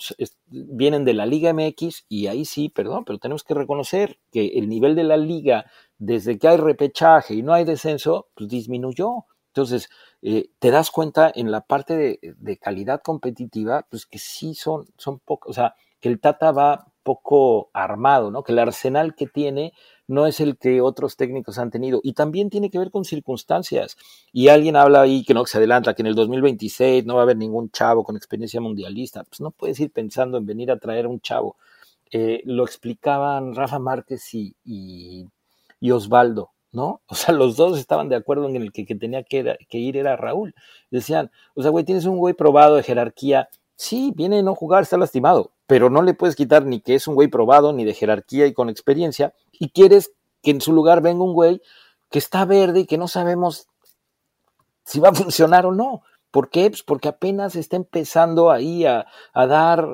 [0.47, 4.67] Vienen de la Liga MX y ahí sí, perdón, pero tenemos que reconocer que el
[4.67, 9.25] nivel de la liga, desde que hay repechaje y no hay descenso, pues disminuyó.
[9.47, 9.89] Entonces,
[10.21, 15.19] eh, te das cuenta en la parte de, calidad competitiva, pues que sí son, son
[15.19, 18.43] pocos, o sea, que el Tata va poco armado, ¿no?
[18.43, 19.73] Que el arsenal que tiene
[20.07, 22.01] no es el que otros técnicos han tenido.
[22.03, 23.97] Y también tiene que ver con circunstancias.
[24.33, 27.23] Y alguien habla ahí que no, se adelanta, que en el 2026 no va a
[27.23, 29.23] haber ningún chavo con experiencia mundialista.
[29.23, 31.55] Pues no puedes ir pensando en venir a traer un chavo.
[32.11, 35.27] Eh, lo explicaban Rafa Márquez y
[35.91, 36.51] Osvaldo.
[36.71, 37.01] ¿No?
[37.07, 40.15] O sea, los dos estaban de acuerdo en el que, que tenía que, ir era
[40.15, 40.53] Raúl.
[40.91, 43.49] Decían, o sea, güey, tienes un güey probado de jerarquía.
[43.75, 47.07] Sí, viene a no jugar, está lastimado, pero no le puedes quitar ni que es
[47.07, 51.01] un güey probado, ni de jerarquía y con experiencia, y quieres que en su lugar
[51.01, 51.61] venga un güey
[52.09, 53.67] que está verde y que no sabemos
[54.83, 56.01] si va a funcionar o no.
[56.31, 56.69] ¿Por qué?
[56.69, 59.87] Pues porque apenas está empezando ahí a, a dar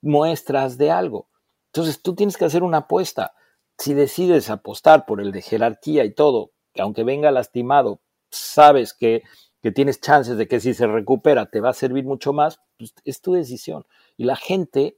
[0.00, 1.28] muestras de algo.
[1.66, 3.34] Entonces tú tienes que hacer una apuesta.
[3.78, 9.22] Si decides apostar por el de jerarquía y todo, que aunque venga lastimado, sabes que,
[9.62, 12.94] que tienes chances de que si se recupera te va a servir mucho más, pues
[13.04, 13.86] es tu decisión.
[14.16, 14.96] Y la gente,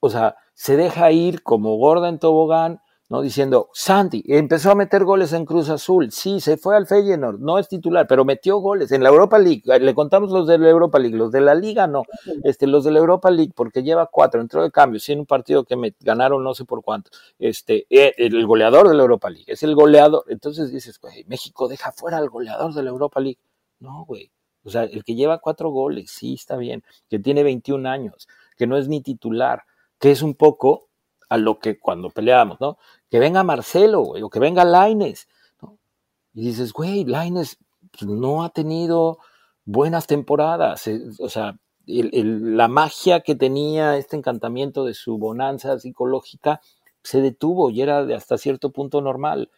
[0.00, 3.22] o sea, se deja ir como gorda en tobogán, ¿no?
[3.22, 7.58] Diciendo, Santi, empezó a meter goles en Cruz Azul, sí, se fue al Feyenoord, no
[7.58, 10.68] es titular, pero metió goles en la Europa League, eh, le contamos los de la
[10.68, 12.04] Europa League, los de la Liga no,
[12.44, 15.26] este, los de la Europa League, porque lleva cuatro, entró de cambio, sí, en un
[15.26, 19.30] partido que me ganaron no sé por cuánto, este, eh, el goleador de la Europa
[19.30, 23.20] League, es el goleador, entonces dices, güey, México deja fuera al goleador de la Europa
[23.20, 23.38] League,
[23.80, 24.30] no, güey,
[24.64, 28.66] o sea, el que lleva cuatro goles, sí, está bien, que tiene 21 años, que
[28.66, 29.62] no es ni titular,
[29.98, 30.88] que es un poco
[31.28, 32.78] a lo que cuando peleábamos, ¿no?
[33.10, 35.28] Que venga Marcelo, o que venga Laines,
[35.62, 35.78] ¿no?
[36.34, 37.58] Y dices, güey, Laines
[37.90, 39.18] pues, no ha tenido
[39.64, 46.60] buenas temporadas, eh, o sea, la magia que tenía este encantamiento de su bonanza psicológica
[47.02, 49.50] se detuvo y era de hasta cierto punto normal.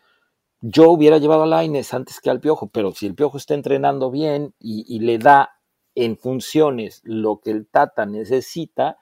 [0.61, 4.11] Yo hubiera llevado a Laines antes que al Piojo, pero si el Piojo está entrenando
[4.11, 5.51] bien y, y le da
[5.95, 8.97] en funciones lo que el Tata necesita,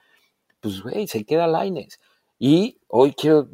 [0.59, 1.99] pues güey, se queda Laines.
[2.41, 3.49] Y hoy quiero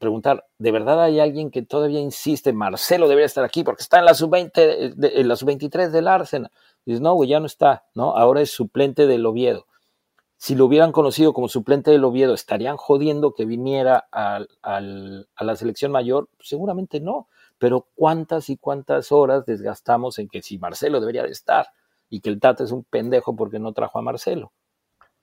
[0.00, 4.06] preguntar, ¿de verdad hay alguien que todavía insiste, Marcelo debería estar aquí porque está en
[4.06, 6.50] la sub-20, en la sub-23 del Arsenal?
[6.84, 8.16] dices, no, güey, ya no está, ¿no?
[8.16, 9.66] Ahora es suplente del Oviedo.
[10.36, 14.40] Si lo hubieran conocido como suplente del Oviedo, ¿estarían jodiendo que viniera a
[15.40, 16.28] la selección mayor?
[16.40, 17.28] Seguramente no,
[17.58, 21.68] pero ¿cuántas y cuántas horas desgastamos en que si Marcelo debería de estar
[22.08, 24.52] y que el Tata es un pendejo porque no trajo a Marcelo?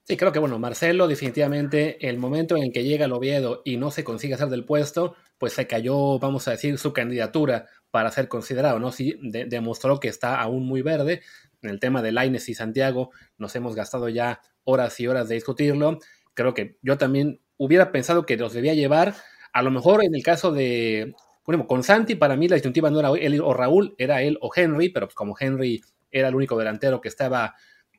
[0.08, 3.76] Sí, creo que bueno, Marcelo definitivamente el momento en el que llega el Oviedo y
[3.76, 8.12] no se consigue hacer del puesto, pues se cayó, vamos a decir, su candidatura para
[8.12, 8.92] ser considerado, ¿no?
[8.92, 11.22] Sí, demostró que está aún muy verde.
[11.60, 15.34] En el tema de Laines y Santiago nos hemos gastado ya horas y horas de
[15.34, 15.98] discutirlo.
[16.34, 19.16] Creo que yo también hubiera pensado que los debía llevar,
[19.52, 23.00] a lo mejor en el caso de, bueno, con Santi para mí la disyuntiva no
[23.00, 26.56] era él o Raúl, era él o Henry, pero pues como Henry era el único
[26.56, 27.56] delantero que estaba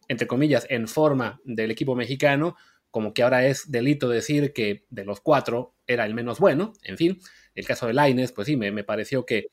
[0.08, 2.56] entre comillas, en forma del equipo mexicano,
[2.92, 6.98] como que ahora es delito decir que de los cuatro era el menos bueno, en
[6.98, 7.20] fin,
[7.54, 9.48] el caso de Laines, pues sí, me, pareció que,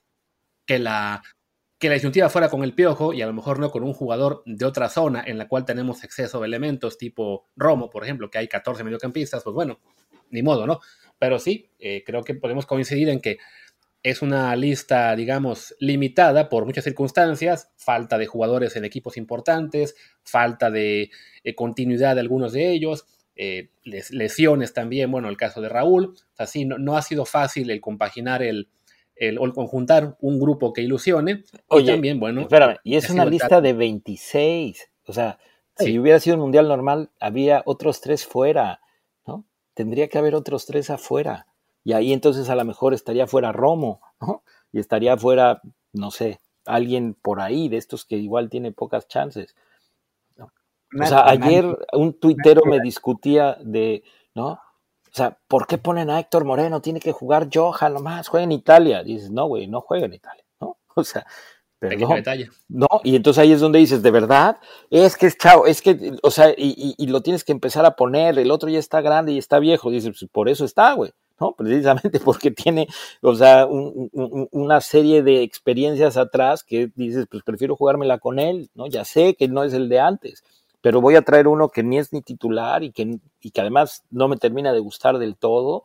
[0.66, 1.22] que, la,
[1.78, 4.42] que la disyuntiva fuera con el piojo y a lo mejor no con un jugador
[4.46, 8.38] de otra zona en la cual tenemos exceso de elementos tipo Romo, por ejemplo, que
[8.38, 9.80] hay 14 mediocampistas, pues bueno,
[10.30, 10.80] ni modo, ¿no?
[11.18, 13.38] Pero sí, eh, creo que podemos coincidir en que
[14.04, 20.70] es una lista, digamos, limitada por muchas circunstancias, falta de jugadores en equipos importantes, falta
[20.70, 21.10] de
[21.42, 26.66] eh, continuidad de algunos de ellos, eh, lesiones también, bueno, el caso de Raúl, así
[26.66, 28.68] no, ha sido fácil el compaginar el,
[29.16, 31.44] el, o el conjuntar un grupo que ilusione.
[31.68, 32.42] Oye, y también, bueno.
[32.42, 35.38] Espérame, y es una lista de 26, o sea,
[35.78, 38.80] si hubiera sido un mundial normal, había otros tres fuera,
[39.26, 39.46] ¿no?
[39.72, 41.46] Tendría que haber otros tres afuera
[41.84, 44.42] y ahí entonces a lo mejor estaría fuera Romo, ¿no?
[44.72, 45.60] Y estaría fuera,
[45.92, 49.54] no sé, alguien por ahí de estos que igual tiene pocas chances.
[50.38, 54.52] O sea, ayer un tuitero me discutía de, ¿no?
[54.52, 56.80] O sea, ¿por qué ponen a Héctor Moreno?
[56.80, 59.02] Tiene que jugar Johan nomás, juega en Italia.
[59.02, 60.78] dices, no, güey, no juega en Italia, ¿no?
[60.96, 61.26] O sea,
[61.80, 62.08] pero no,
[62.68, 64.58] no, y entonces ahí es donde dices, ¿de verdad?
[64.90, 67.94] Es que es chao, es que, o sea, y, y, lo tienes que empezar a
[67.94, 71.12] poner, el otro ya está grande y está viejo, dices, pues por eso está, güey.
[71.40, 71.52] ¿No?
[71.52, 72.88] Precisamente porque tiene,
[73.22, 78.86] o sea, una serie de experiencias atrás que dices, pues prefiero jugármela con él, ¿no?
[78.86, 80.42] Ya sé que no es el de antes,
[80.80, 84.04] pero voy a traer uno que ni es ni titular y que, y que además
[84.10, 85.84] no me termina de gustar del todo.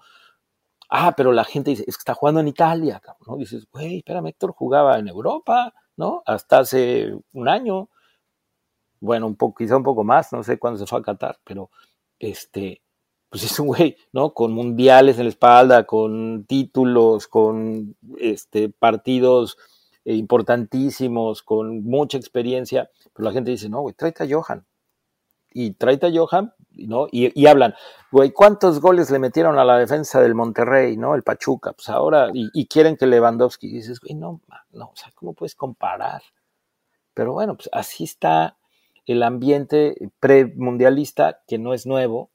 [0.89, 3.38] Ah, pero la gente dice, es que está jugando en Italia, ¿no?
[3.38, 6.23] Dices, güey, espérame, Héctor jugaba en Europa, ¿no?
[6.25, 7.89] Hasta hace un año.
[8.99, 11.69] Bueno, un poco, quizá un poco más, no sé cuándo se fue a Qatar, pero
[12.19, 12.81] este,
[13.30, 14.34] pues es un güey, ¿no?
[14.34, 19.58] Con mundiales en la espalda, con títulos, con este, partidos
[20.06, 24.65] eh, importantísimos, con mucha experiencia, pero la gente dice, no, güey, tráete a Johan.
[25.52, 27.08] Y tráete a Johan, ¿no?
[27.12, 27.74] Y, hablan,
[28.12, 31.15] güey, ¿cuántos goles le metieron a la defensa del Monterrey, ¿no?
[31.15, 35.34] El Pachuca, pues ahora, y, quieren que Lewandowski, dices, güey, no, no, o sea, ¿cómo
[35.34, 36.22] puedes comparar?
[37.13, 38.58] Pero bueno, pues así está
[39.06, 42.30] el ambiente premundialista, que no es nuevo,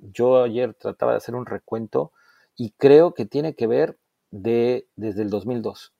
[0.00, 2.12] yo ayer trataba de hacer un recuento
[2.56, 3.98] y creo que tiene que ver
[4.30, 5.92] de, desde el 2002,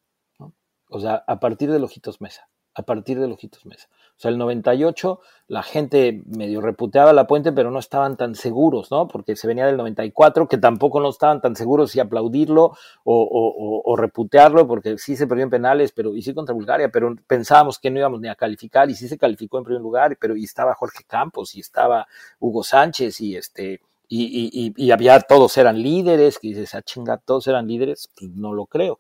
[0.89, 3.89] o sea, a partir de Lojitos Mesa, a partir de Lojitos Mesa.
[4.17, 8.91] O sea, el 98 la gente medio reputeaba la puente, pero no estaban tan seguros,
[8.91, 9.07] ¿no?
[9.09, 14.67] Porque se venía del 94, que tampoco no estaban tan seguros si aplaudirlo o, reputearlo,
[14.67, 17.99] porque sí se perdió en penales, pero y sí contra Bulgaria, pero pensábamos que no
[17.99, 21.05] íbamos ni a calificar, y sí se calificó en primer lugar, pero y estaba Jorge
[21.07, 22.07] Campos, y estaba
[22.41, 27.67] Hugo Sánchez, y este, Y, había, todos eran líderes, que dices, ah, chinga, todos eran
[27.67, 28.99] líderes, pues no lo creo.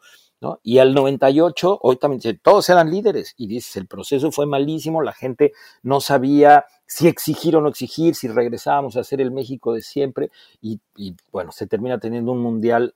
[0.62, 3.34] Y al 98, hoy también dice, todos eran líderes.
[3.36, 8.14] Y dices, el proceso fue malísimo, la gente no sabía si exigir o no exigir,
[8.14, 10.30] si regresábamos a ser el México de siempre.
[10.60, 12.94] Y, y bueno, se termina teniendo un mundial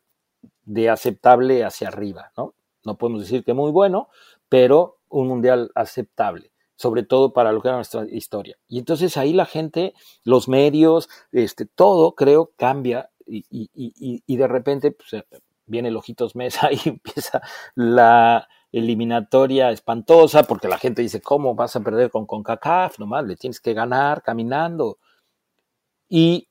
[0.65, 2.55] de aceptable hacia arriba, ¿no?
[2.85, 4.09] No podemos decir que muy bueno,
[4.49, 8.57] pero un mundial aceptable sobre todo para lo que era nuestra historia.
[8.67, 9.93] Y entonces ahí la gente,
[10.25, 13.45] los medios, este, todo creo cambia y,
[14.27, 15.23] y, de repente pues,
[15.71, 17.41] viene el Ojitos Mesa y empieza
[17.75, 22.99] la eliminatoria espantosa porque la gente dice, ¿cómo vas a perder con CONCACAF?
[22.99, 24.99] Nomás le tienes que ganar caminando.
[26.09, 26.49] Y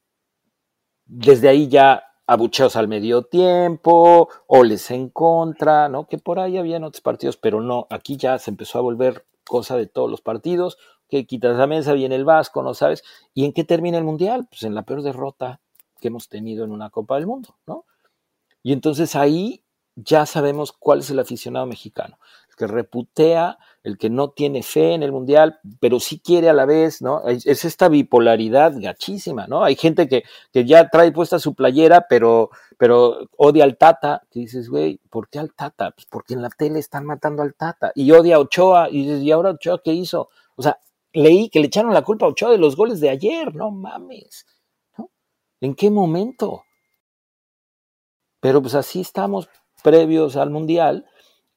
[1.05, 6.07] desde ahí ya abucheos al medio tiempo, o les en contra, ¿no?
[6.07, 9.75] Que por ahí habían otros partidos, pero no, aquí ya se empezó a volver cosa
[9.75, 10.77] de todos los partidos,
[11.07, 13.03] que quitas la mesa, viene el Vasco, ¿no sabes?
[13.33, 14.47] ¿Y en qué termina el Mundial?
[14.47, 15.59] Pues en la peor derrota
[15.99, 17.85] que hemos tenido en una Copa del Mundo, ¿no?
[18.63, 19.63] Y entonces ahí
[19.95, 22.19] ya sabemos cuál es el aficionado mexicano,
[22.49, 26.53] el que reputea, el que no tiene fe en el mundial, pero sí quiere a
[26.53, 27.27] la vez, ¿no?
[27.27, 29.63] Es, esta bipolaridad gachísima, ¿no?
[29.63, 34.41] Hay gente que, que, ya trae puesta su playera, pero, pero odia al Tata, y
[34.41, 35.91] dices, güey, ¿por qué al Tata?
[35.91, 39.23] Pues porque en la tele están matando al Tata, y odia a Ochoa, y dices,
[39.23, 40.29] ¿y ahora Ochoa qué hizo?
[40.55, 40.79] O sea,
[41.13, 44.45] leí que le echaron la culpa a Ochoa de los goles de ayer, no mames,
[44.97, 45.09] ¿no?
[45.61, 46.63] ¿En qué momento?
[48.39, 49.49] Pero pues así estamos
[49.83, 51.05] previos al Mundial,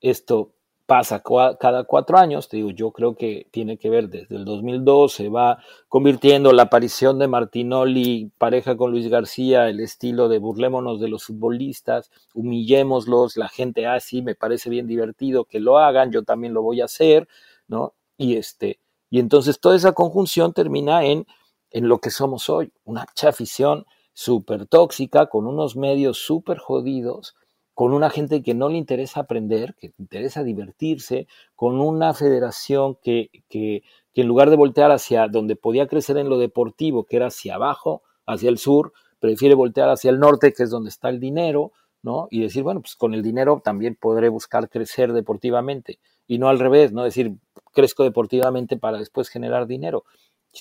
[0.00, 0.52] esto
[0.86, 1.22] pasa
[1.58, 5.28] cada cuatro años, te digo, yo creo que tiene que ver desde el 2002, se
[5.28, 11.08] va convirtiendo la aparición de Martinoli, pareja con Luis García, el estilo de burlémonos de
[11.08, 16.24] los futbolistas, humillémoslos, la gente, ah, sí, me parece bien divertido que lo hagan, yo
[16.24, 17.26] también lo voy a hacer,
[17.68, 17.94] ¿no?
[18.18, 21.26] Y este, y entonces toda esa conjunción termina en,
[21.70, 27.34] en lo que somos hoy, una afición súper tóxica, con unos medios súper jodidos,
[27.74, 32.96] con una gente que no le interesa aprender, que le interesa divertirse, con una federación
[33.02, 37.16] que, que, que, en lugar de voltear hacia donde podía crecer en lo deportivo, que
[37.16, 41.08] era hacia abajo, hacia el sur, prefiere voltear hacia el norte, que es donde está
[41.08, 41.72] el dinero,
[42.02, 42.28] ¿no?
[42.30, 46.58] Y decir, bueno, pues con el dinero también podré buscar crecer deportivamente, y no al
[46.58, 47.04] revés, ¿no?
[47.04, 47.36] Decir,
[47.72, 50.04] crezco deportivamente para después generar dinero.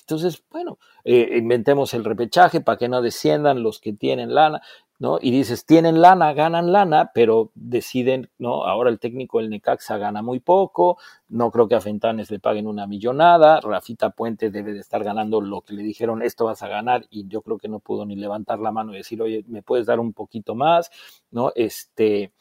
[0.00, 4.62] Entonces, bueno, eh, inventemos el repechaje para que no desciendan los que tienen lana,
[4.98, 5.18] ¿no?
[5.20, 8.64] Y dices, tienen lana, ganan lana, pero deciden, ¿no?
[8.64, 10.96] Ahora el técnico del Necaxa gana muy poco,
[11.28, 15.40] no creo que a Fentanes le paguen una millonada, Rafita Puente debe de estar ganando
[15.40, 18.16] lo que le dijeron, esto vas a ganar, y yo creo que no pudo ni
[18.16, 20.90] levantar la mano y decir, oye, ¿me puedes dar un poquito más?
[21.32, 21.52] ¿No?
[21.54, 22.32] Este,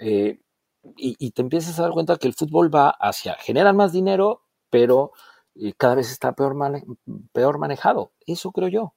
[0.00, 0.40] eh,
[0.96, 4.42] y, y te empiezas a dar cuenta que el fútbol va hacia, generan más dinero,
[4.70, 5.12] pero
[5.56, 6.54] y cada vez está peor,
[7.32, 8.12] peor manejado.
[8.26, 8.94] Eso creo yo.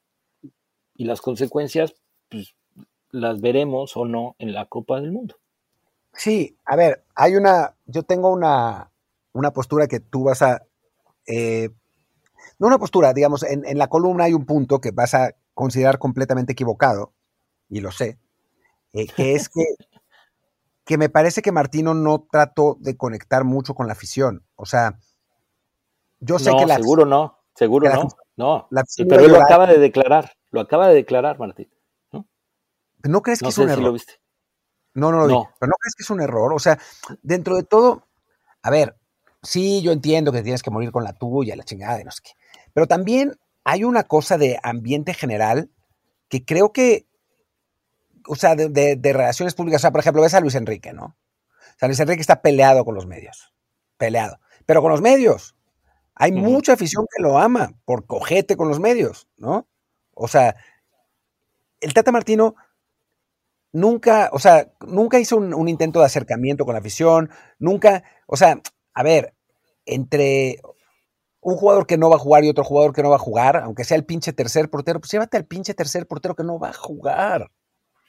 [0.96, 1.96] Y las consecuencias,
[2.30, 2.56] pues,
[3.12, 5.36] las veremos o no en la Copa del Mundo.
[6.14, 8.92] Sí, a ver, hay una, yo tengo una,
[9.32, 10.64] una postura que tú vas a,
[11.26, 11.70] eh,
[12.58, 15.98] no una postura, digamos, en, en, la columna hay un punto que vas a considerar
[15.98, 17.14] completamente equivocado,
[17.70, 18.18] y lo sé,
[18.94, 19.64] eh, que es que,
[20.86, 24.44] que me parece que Martino no trató de conectar mucho con la afición.
[24.56, 25.00] O sea,
[26.20, 28.86] yo sé que la seguro no, seguro no, no.
[29.08, 31.70] pero él lo acaba de declarar, lo acaba de declarar, Martín.
[32.12, 32.26] ¿No,
[33.04, 33.84] ¿No crees que es un error?
[33.84, 34.14] Lo viste.
[34.94, 35.50] No, no lo no.
[35.60, 36.54] pero no crees que es un error.
[36.54, 36.80] O sea,
[37.22, 38.08] dentro de todo,
[38.62, 38.98] a ver,
[39.42, 42.22] sí, yo entiendo que tienes que morir con la tuya, la chingada de no sé
[42.24, 42.32] qué.
[42.74, 45.70] Pero también hay una cosa de ambiente general
[46.28, 47.08] que creo que,
[48.28, 51.06] o sea, de, de, relaciones públicas, o sea, por ejemplo, ves a Luis Enrique, ¿no?
[51.06, 53.54] O sea, Luis Enrique está peleado con los medios,
[53.98, 55.56] peleado, pero con los medios.
[56.22, 59.70] Hay mucha afición que lo ama por cojete con los medios, ¿no?
[60.14, 60.54] O sea,
[61.80, 62.56] el Tata Martino
[63.72, 68.62] nunca, o sea, nunca hizo un, intento de acercamiento con la afición, nunca, o sea,
[68.94, 69.34] a ver,
[69.86, 70.60] entre
[71.40, 73.56] un jugador que no va a jugar y otro jugador que no va a jugar,
[73.56, 76.72] aunque sea el pinche tercer portero, pues llévate al pinche tercer portero que no va
[76.72, 77.50] a jugar,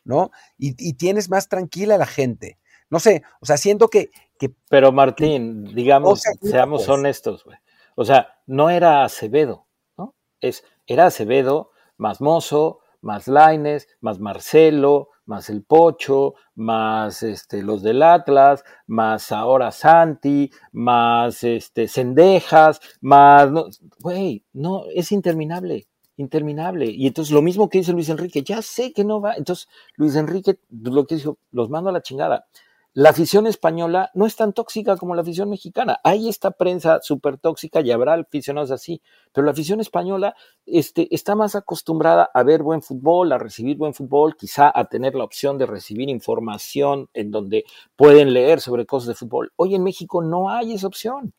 [0.02, 0.32] ¿no?
[0.58, 2.58] Y, tienes más tranquila a la gente.
[2.90, 4.10] No sé, o sea, siento que...
[4.36, 7.56] que Pero Martín, digamos, seamos honestos, güey.
[8.00, 9.66] O sea, no era Acevedo,
[9.98, 10.14] ¿no?
[10.40, 17.82] Es, era Acevedo más Mozo, más Laines, más Marcelo, más el Pocho, más este, los
[17.82, 23.50] del Atlas, más ahora Santi, más este, Cendejas, más,
[23.98, 25.86] güey, no, es interminable,
[26.16, 26.86] interminable.
[26.86, 29.34] Y entonces lo mismo que dice Luis Enrique, ya sé que no va.
[29.34, 32.46] Entonces Luis Enrique lo que dijo, los mando a la chingada.
[32.92, 36.00] La afición española no es tan tóxica como la afición mexicana.
[36.02, 39.00] Hay esta prensa súper tóxica y habrá aficionados así,
[39.32, 40.34] pero la afición española
[40.66, 45.14] este, está más acostumbrada a ver buen fútbol, a recibir buen fútbol, quizá a tener
[45.14, 49.52] la opción de recibir información en donde pueden leer sobre cosas de fútbol.
[49.54, 51.32] Hoy en México no hay esa opción.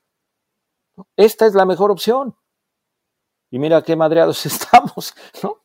[1.18, 2.34] Esta es la mejor opción.
[3.50, 5.58] Y mira qué madreados estamos, ¿no?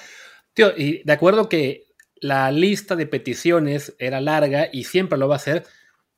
[0.53, 1.90] Tío, y de acuerdo que
[2.21, 5.65] la lista de peticiones era larga y siempre lo va a ser.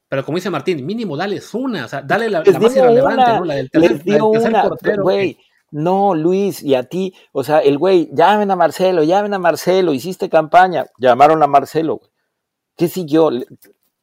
[0.08, 3.44] Pero como dice Martín, mínimo dale una, o sea, dale la, más irrelevante, ¿no?
[3.44, 4.68] La del tercer, les una,
[5.00, 5.38] güey.
[5.70, 9.94] No, Luis, y a ti, o sea, el güey, llamen a Marcelo, llamen a Marcelo,
[9.94, 12.10] hiciste campaña, llamaron a Marcelo, güey.
[12.76, 13.30] ¿Qué siguió?
[13.30, 13.46] ¿Le,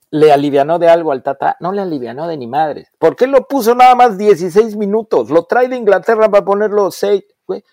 [0.10, 1.58] ¿Le alivianó de algo al Tata?
[1.60, 2.88] No le alivianó de ni madre.
[2.98, 5.30] ¿Por qué lo puso nada más 16 minutos?
[5.30, 7.64] Lo trae de Inglaterra para ponerlo 6, güey.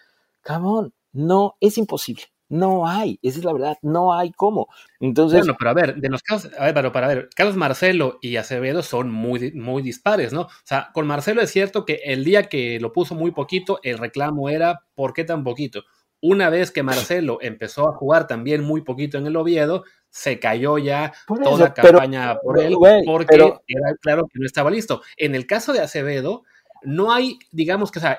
[0.43, 2.25] Cabón, no, es imposible.
[2.49, 4.69] No hay, esa es la verdad, no hay cómo.
[5.01, 5.41] Entonces.
[5.41, 8.37] Bueno, pero a ver, de los casos, a ver, pero para ver, Carlos Marcelo y
[8.37, 10.43] Acevedo son muy, muy dispares, ¿no?
[10.43, 13.99] O sea, con Marcelo es cierto que el día que lo puso muy poquito, el
[13.99, 15.85] reclamo era ¿por qué tan poquito?
[16.21, 20.79] Una vez que Marcelo empezó a jugar también muy poquito en el Oviedo, se cayó
[20.79, 25.03] ya toda la campaña por él, porque era claro que no estaba listo.
[25.19, 26.45] En el caso de Acevedo,
[26.83, 28.19] no hay, digamos que, o sea,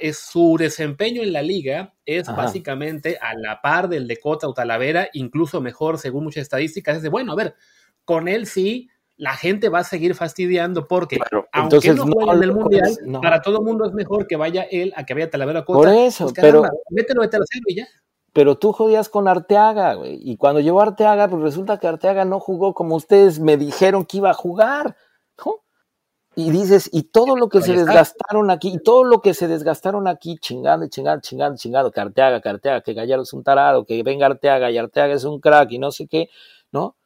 [0.00, 4.54] es su desempeño en la liga es básicamente a la par del de Cota o
[4.54, 6.96] Talavera, incluso mejor según muchas estadísticas.
[6.96, 7.54] Es de, bueno, a ver,
[8.04, 11.18] con él sí, la gente va a seguir fastidiando porque
[11.52, 14.92] aunque no juegue en el mundial, para todo el mundo es mejor que vaya él
[14.96, 15.78] a que vaya Talavera o Cota.
[15.78, 17.86] Por eso, pues, pero mételo de tercero y ya.
[18.32, 20.18] Pero tú jodías con Arteaga, güey.
[20.22, 24.16] Y cuando llegó Arteaga, pues resulta que Arteaga no jugó como ustedes me dijeron que
[24.16, 24.96] iba a jugar.
[26.34, 30.08] Y dices, y todo lo que se desgastaron aquí, y todo lo que se desgastaron
[30.08, 34.02] aquí, chingando, chingando, chingando, chingando, que Arteaga, que Arteaga, que Gallardo es un tarado, que
[34.02, 36.30] venga Arteaga y Arteaga es un crack y no sé qué,
[36.70, 36.96] ¿no?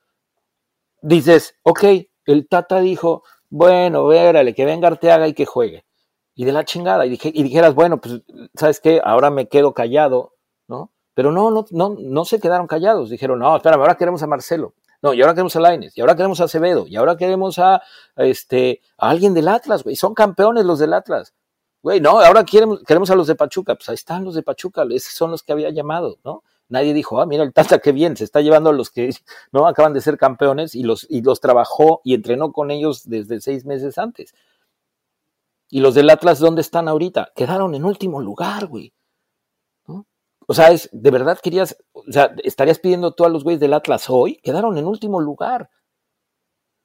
[1.02, 1.84] Dices, ok,
[2.26, 5.84] el Tata dijo, bueno, vérale, que venga Arteaga y que juegue.
[6.36, 8.20] Y de la chingada, y, dije, y dijeras, bueno, pues,
[8.54, 9.00] ¿sabes qué?
[9.02, 10.34] Ahora me quedo callado,
[10.68, 10.92] ¿no?
[11.14, 13.10] Pero no, no, no, no se quedaron callados.
[13.10, 14.74] Dijeron, no, espérame, ahora queremos a Marcelo.
[15.02, 17.82] No, y ahora queremos a Laines, y ahora queremos a Acevedo, y ahora queremos a,
[18.16, 19.96] este, a alguien del Atlas, güey.
[19.96, 21.34] Son campeones los del Atlas.
[21.82, 23.74] Güey, no, ahora queremos, queremos a los de Pachuca.
[23.76, 26.42] Pues ahí están los de Pachuca, esos son los que había llamado, ¿no?
[26.68, 29.10] Nadie dijo, ah, mira el Tata, qué bien, se está llevando a los que
[29.52, 33.40] no acaban de ser campeones y los, y los trabajó y entrenó con ellos desde
[33.40, 34.34] seis meses antes.
[35.68, 37.32] Y los del Atlas, ¿dónde están ahorita?
[37.34, 38.92] Quedaron en último lugar, güey.
[40.46, 43.74] O sea, es, de verdad querías, o sea, estarías pidiendo tú a los güeyes del
[43.74, 45.70] Atlas hoy, quedaron en último lugar.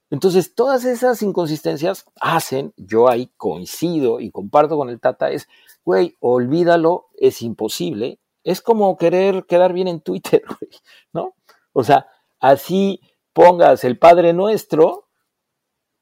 [0.09, 5.47] Entonces, todas esas inconsistencias hacen, yo ahí coincido y comparto con el Tata, es,
[5.85, 8.19] güey, olvídalo, es imposible.
[8.43, 10.71] Es como querer quedar bien en Twitter, güey,
[11.13, 11.35] ¿no?
[11.71, 12.07] O sea,
[12.41, 12.99] así
[13.31, 15.07] pongas el Padre Nuestro,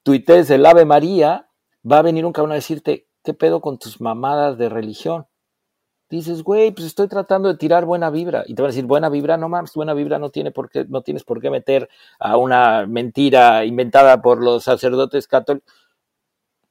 [0.03, 1.49] tuitees el Ave María,
[1.89, 5.27] va a venir un cabrón a decirte, ¿qué pedo con tus mamadas de religión?
[6.09, 8.43] Dices, güey, pues estoy tratando de tirar buena vibra.
[8.47, 10.85] Y te van a decir, buena vibra, no mames, buena vibra no, tiene por qué,
[10.85, 15.71] no tienes por qué meter a una mentira inventada por los sacerdotes católicos.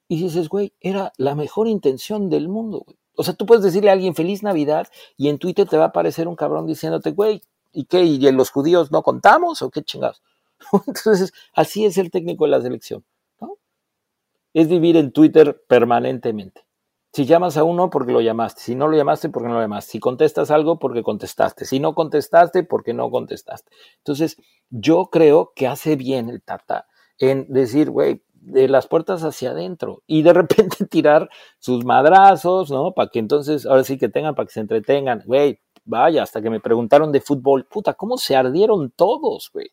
[0.07, 2.97] Y dices, güey, era la mejor intención del mundo, güey.
[3.15, 5.87] O sea, tú puedes decirle a alguien feliz Navidad y en Twitter te va a
[5.87, 7.41] aparecer un cabrón diciéndote, güey,
[7.73, 8.03] ¿y qué?
[8.03, 10.21] ¿Y los judíos no contamos o qué chingados?
[10.87, 13.03] Entonces, así es el técnico de la selección,
[13.41, 13.57] ¿no?
[14.53, 16.68] Es vivir en Twitter permanentemente.
[17.11, 18.61] Si llamas a uno, porque lo llamaste.
[18.61, 19.93] Si no lo llamaste, porque no lo llamaste.
[19.93, 21.65] Si contestas algo, porque contestaste.
[21.65, 23.71] Si no contestaste, porque no contestaste.
[23.97, 24.37] Entonces,
[24.69, 30.03] yo creo que hace bien el Tata en decir, güey, de las puertas hacia adentro
[30.07, 32.93] y de repente tirar sus madrazos, ¿no?
[32.93, 35.23] Para que entonces, ahora sí que tengan, para que se entretengan.
[35.25, 39.71] Güey, vaya, hasta que me preguntaron de fútbol, puta, ¿cómo se ardieron todos, güey?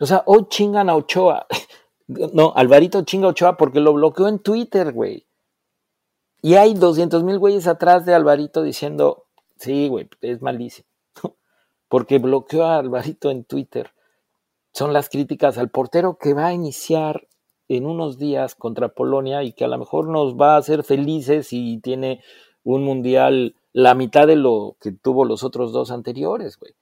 [0.00, 1.46] O sea, hoy chingan a Ochoa.
[2.06, 5.26] No, Alvarito chinga a Ochoa porque lo bloqueó en Twitter, güey.
[6.44, 9.24] Y hay 200 mil güeyes atrás de Alvarito diciendo,
[9.56, 10.86] sí, güey, es malísimo.
[11.88, 13.92] Porque bloqueó a Alvarito en Twitter.
[14.74, 17.28] Son las críticas al portero que va a iniciar
[17.66, 21.48] en unos días contra Polonia y que a lo mejor nos va a hacer felices
[21.50, 22.22] y tiene
[22.62, 26.74] un mundial la mitad de lo que tuvo los otros dos anteriores, güey.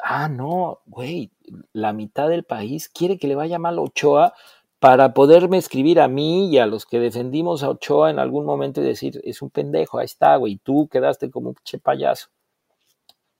[0.00, 1.32] Ah, no, güey,
[1.72, 4.34] la mitad del país quiere que le vaya mal Ochoa
[4.78, 8.80] para poderme escribir a mí y a los que defendimos a Ochoa en algún momento
[8.80, 12.28] y decir, es un pendejo, ahí está, güey, tú quedaste como un che payaso.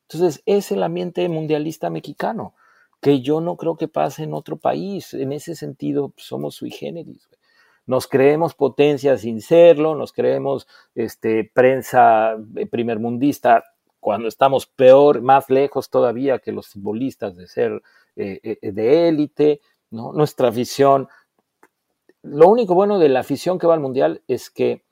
[0.08, 2.54] Entonces, es el ambiente mundialista mexicano,
[3.00, 5.12] que yo no creo que pase en otro país.
[5.14, 7.28] En ese sentido, somos sui generis.
[7.86, 12.36] Nos creemos potencia sin serlo, nos creemos este, prensa
[12.70, 13.64] primermundista
[14.00, 17.82] cuando estamos peor, más lejos todavía que los futbolistas de ser
[18.16, 19.60] eh, eh, de élite.
[19.90, 21.08] Nuestra afición.
[22.30, 24.84] Lo único bueno de la afición que va al Mundial es que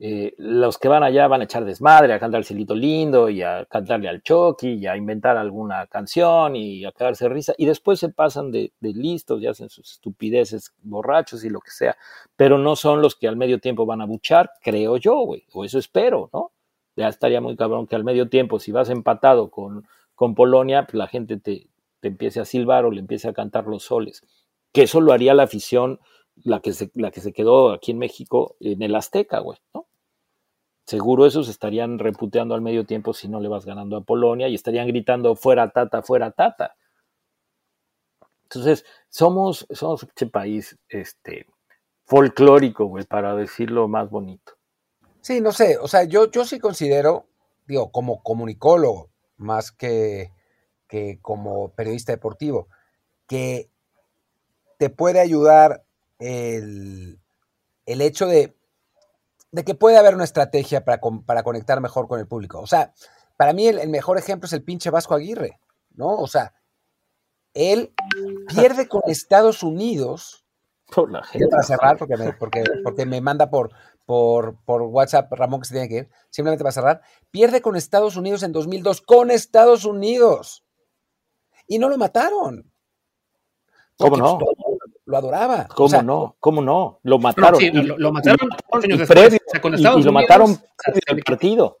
[0.00, 3.42] eh, los que van allá van a echar desmadre, a cantar el cilito lindo y
[3.42, 7.52] a cantarle al Chucky y a inventar alguna canción y a quedarse risa.
[7.58, 11.96] Y después se pasan de, listos y hacen sus estupideces borrachos y lo que sea,
[12.36, 15.64] pero no son los que al medio tiempo van a buchar, creo yo, güey, o
[15.64, 16.52] eso espero, ¿no?
[16.96, 20.94] Ya estaría muy cabrón que al medio tiempo, si vas empatado con, con Polonia, pues
[20.94, 21.68] la gente te,
[22.00, 24.22] te empiece a silbar o le empiece a cantar los soles,
[24.72, 26.00] que eso lo haría la afición
[26.44, 29.86] la que se, la que se quedó aquí en México en el Azteca, güey, ¿no?
[30.84, 34.54] Seguro esos estarían reputeando al medio tiempo si no le vas ganando a Polonia y
[34.54, 36.76] estarían gritando fuera tata, fuera tata.
[38.44, 41.46] Entonces, somos, somos un país este,
[42.06, 44.54] folclórico, güey, para decirlo más bonito.
[45.20, 47.26] Sí, no sé, o sea, yo, yo sí considero,
[47.66, 50.32] digo, como comunicólogo, más que,
[50.86, 52.68] que como periodista deportivo,
[53.26, 53.70] que
[54.78, 55.84] te puede ayudar
[56.18, 57.20] el,
[57.86, 58.58] el hecho de
[59.50, 62.60] de que puede haber una estrategia para, para conectar mejor con el público.
[62.60, 62.92] O sea,
[63.36, 65.58] para mí el, mejor ejemplo es el pinche Vasco Aguirre,
[65.94, 66.16] ¿no?
[66.16, 66.54] O sea,
[67.54, 67.94] él
[68.54, 70.44] pierde con Estados Unidos.
[70.94, 71.48] Por la gente.
[71.48, 73.70] Para cerrar, porque me, porque, porque me manda por,
[74.04, 78.16] por, por WhatsApp Ramón que se tiene que ir, simplemente para cerrar, pierde con Estados
[78.16, 80.64] Unidos en 2002, con Estados Unidos.
[81.66, 82.72] Y no lo mataron.
[83.98, 84.38] ¿Cómo no?
[84.38, 84.56] Pues,
[85.08, 85.66] lo adoraba.
[85.74, 86.36] ¿Cómo no?
[86.38, 87.00] ¿Cómo no?
[87.02, 87.58] Lo mataron.
[87.58, 88.50] sí, lo, mataron
[88.84, 89.38] y, previo,
[89.98, 91.78] y lo mataron previo al partido.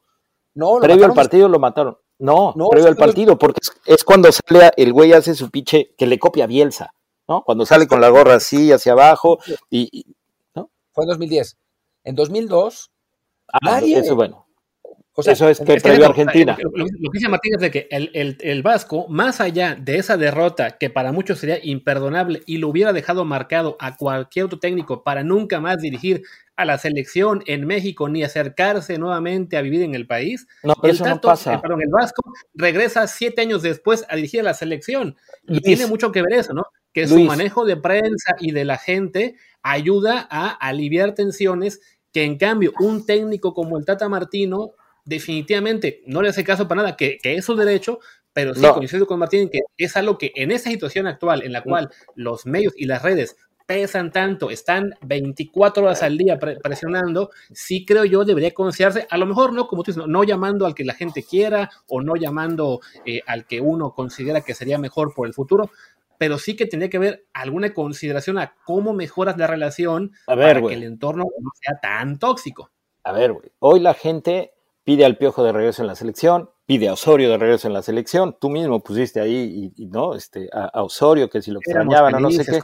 [0.54, 1.98] No, previo al partido lo mataron.
[2.18, 6.18] No, previo al partido, porque es, cuando sale el güey hace su pinche que le
[6.18, 6.94] copia a Bielsa,
[7.28, 7.42] ¿no?
[7.44, 10.06] Cuando sale con la gorra así hacia abajo y,
[10.54, 10.70] ¿no?
[10.92, 11.58] Fue en 2010.
[12.04, 12.90] En 2002
[13.52, 14.47] ah, nadie eso bueno.
[15.26, 16.56] Eso es que previo Argentina.
[16.60, 20.90] Lo, que dice Martín es de que el, Vasco, más allá de esa derrota que
[20.90, 25.60] para muchos sería imperdonable y lo hubiera dejado marcado a cualquier otro técnico para nunca
[25.60, 26.22] más dirigir
[26.56, 30.92] a la selección en México ni acercarse nuevamente a vivir en el país, no, pero
[30.92, 31.54] el, eso no pasa.
[31.54, 32.22] Eh, el Vasco
[32.54, 35.16] regresa siete años después a dirigir a la selección.
[35.46, 36.64] Y tiene mucho que ver eso, ¿no?
[36.92, 41.80] Que su manejo de prensa y de la gente ayuda a aliviar tensiones
[42.12, 44.74] que en cambio un técnico como el Tata Martino
[45.08, 47.98] definitivamente no le hace caso para nada, que, es su derecho,
[48.32, 51.62] pero sí coincido con Martín que es algo que en esa situación actual, en la
[51.62, 53.36] cual los medios y las redes
[53.66, 59.26] pesan tanto, están 24 horas al día presionando, sí creo yo debería considerarse, a lo
[59.26, 62.80] mejor no, como tú dices, no, llamando al que la gente quiera o no llamando
[63.04, 65.70] eh, al que uno considera que sería mejor por el futuro,
[66.18, 70.74] pero sí que tendría que haber alguna consideración a cómo mejoras la relación para que
[70.74, 72.70] el entorno no sea tan tóxico.
[73.04, 74.52] A ver, güey, hoy la gente
[74.88, 77.82] pide al Piojo de regreso en la selección, pide a Osorio de regreso en la
[77.82, 80.14] selección, tú mismo pusiste ahí, y, ¿no?
[80.14, 82.58] Este, a, Osorio, que si lo extrañaban o no sé qué.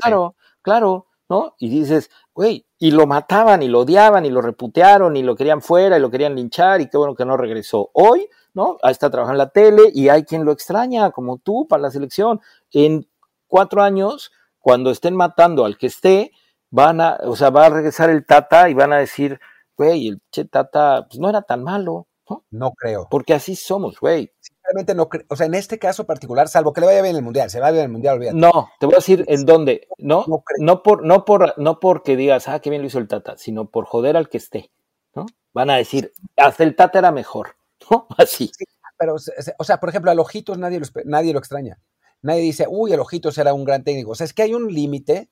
[0.00, 1.56] Claro, claro, ¿no?
[1.58, 5.60] Y dices, güey, y lo mataban, y lo odiaban, y lo reputearon, y lo querían
[5.60, 7.90] fuera, y lo querían linchar, y qué bueno que no regresó.
[7.94, 8.78] Hoy, ¿no?
[8.84, 11.90] Ahí está trabajando en la tele, y hay quien lo extraña, como tú, para la
[11.90, 12.40] selección.
[12.70, 13.08] En
[13.48, 16.30] cuatro años, cuando estén matando al que esté,
[16.70, 19.40] van a, o sea, va a regresar el Tata y van a decir,
[19.76, 22.44] güey, el Che Tata pues, no era tan malo, ¿no?
[22.50, 23.06] No creo.
[23.10, 24.32] Porque así somos, güey.
[24.40, 25.24] Sinceramente no creo.
[25.28, 27.60] O sea, en este caso particular, salvo que le vaya bien en el Mundial, se
[27.60, 28.36] va bien en el Mundial, olvídate.
[28.36, 30.24] No, te voy a decir en dónde, ¿no?
[30.26, 33.36] No, no, por, no, por, no porque digas, ah, qué bien lo hizo el Tata,
[33.36, 34.72] sino por joder al que esté,
[35.14, 35.26] ¿no?
[35.52, 37.56] Van a decir, hasta el Tata era mejor,
[37.90, 38.06] ¿no?
[38.18, 38.50] Así.
[38.98, 41.78] pero, o sea, por ejemplo, al Ojitos nadie lo, nadie lo extraña.
[42.22, 44.10] Nadie dice, uy, el Ojitos era un gran técnico.
[44.10, 45.30] O sea, es que hay un límite,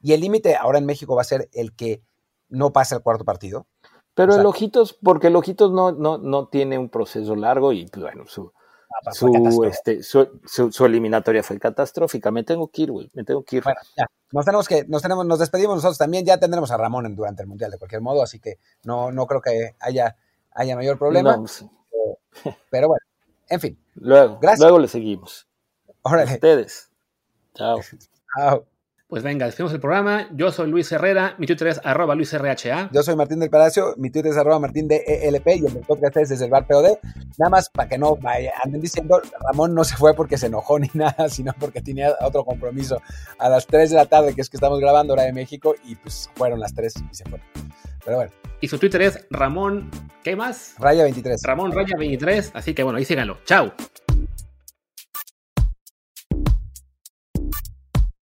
[0.00, 2.02] y el límite ahora en México va a ser el que
[2.50, 3.66] no pasa el cuarto partido.
[4.14, 8.02] Pero el Ojitos, porque el Ojitos no, no, no tiene un proceso largo y pues,
[8.02, 8.52] bueno, su,
[9.06, 12.30] ah, su, este, su, eliminatoria fue catastrófica.
[12.30, 13.62] Me tengo que ir, güey, me tengo que ir.
[13.62, 14.06] Bueno, ya.
[14.32, 17.48] Nos tenemos que, nos tenemos, nos despedimos nosotros también, ya tendremos a Ramón durante el
[17.48, 20.16] Mundial de cualquier modo, así que no, no creo que haya,
[20.52, 21.36] haya mayor problema.
[21.36, 21.64] Pues,
[22.70, 23.04] pero, bueno,
[23.48, 23.78] en fin.
[23.94, 24.60] Luego, Gracias.
[24.60, 25.48] luego le seguimos.
[26.02, 26.34] Órale.
[26.34, 26.90] ustedes.
[27.54, 27.80] Chao.
[28.36, 28.66] Chao.
[29.10, 30.28] Pues venga, despedimos el programa.
[30.30, 32.90] Yo soy Luis Herrera, mi Twitter es arroba LuisRHA.
[32.92, 36.18] Yo soy Martín del Palacio, mi Twitter es arroba Martín de ELP y el podcast
[36.18, 36.96] es desde el bar POD.
[37.36, 40.78] Nada más para que no vaya, anden diciendo, Ramón no se fue porque se enojó
[40.78, 43.02] ni nada, sino porque tenía otro compromiso
[43.40, 45.96] a las 3 de la tarde, que es que estamos grabando hora de México, y
[45.96, 47.44] pues fueron las 3 y se fueron.
[48.04, 48.32] Pero bueno.
[48.60, 49.90] Y su Twitter es Ramón,
[50.22, 50.76] ¿qué más?
[50.78, 51.42] Raya 23.
[51.42, 53.38] Ramón Raya 23, así que bueno, ahí síganlo.
[53.44, 53.72] Chao.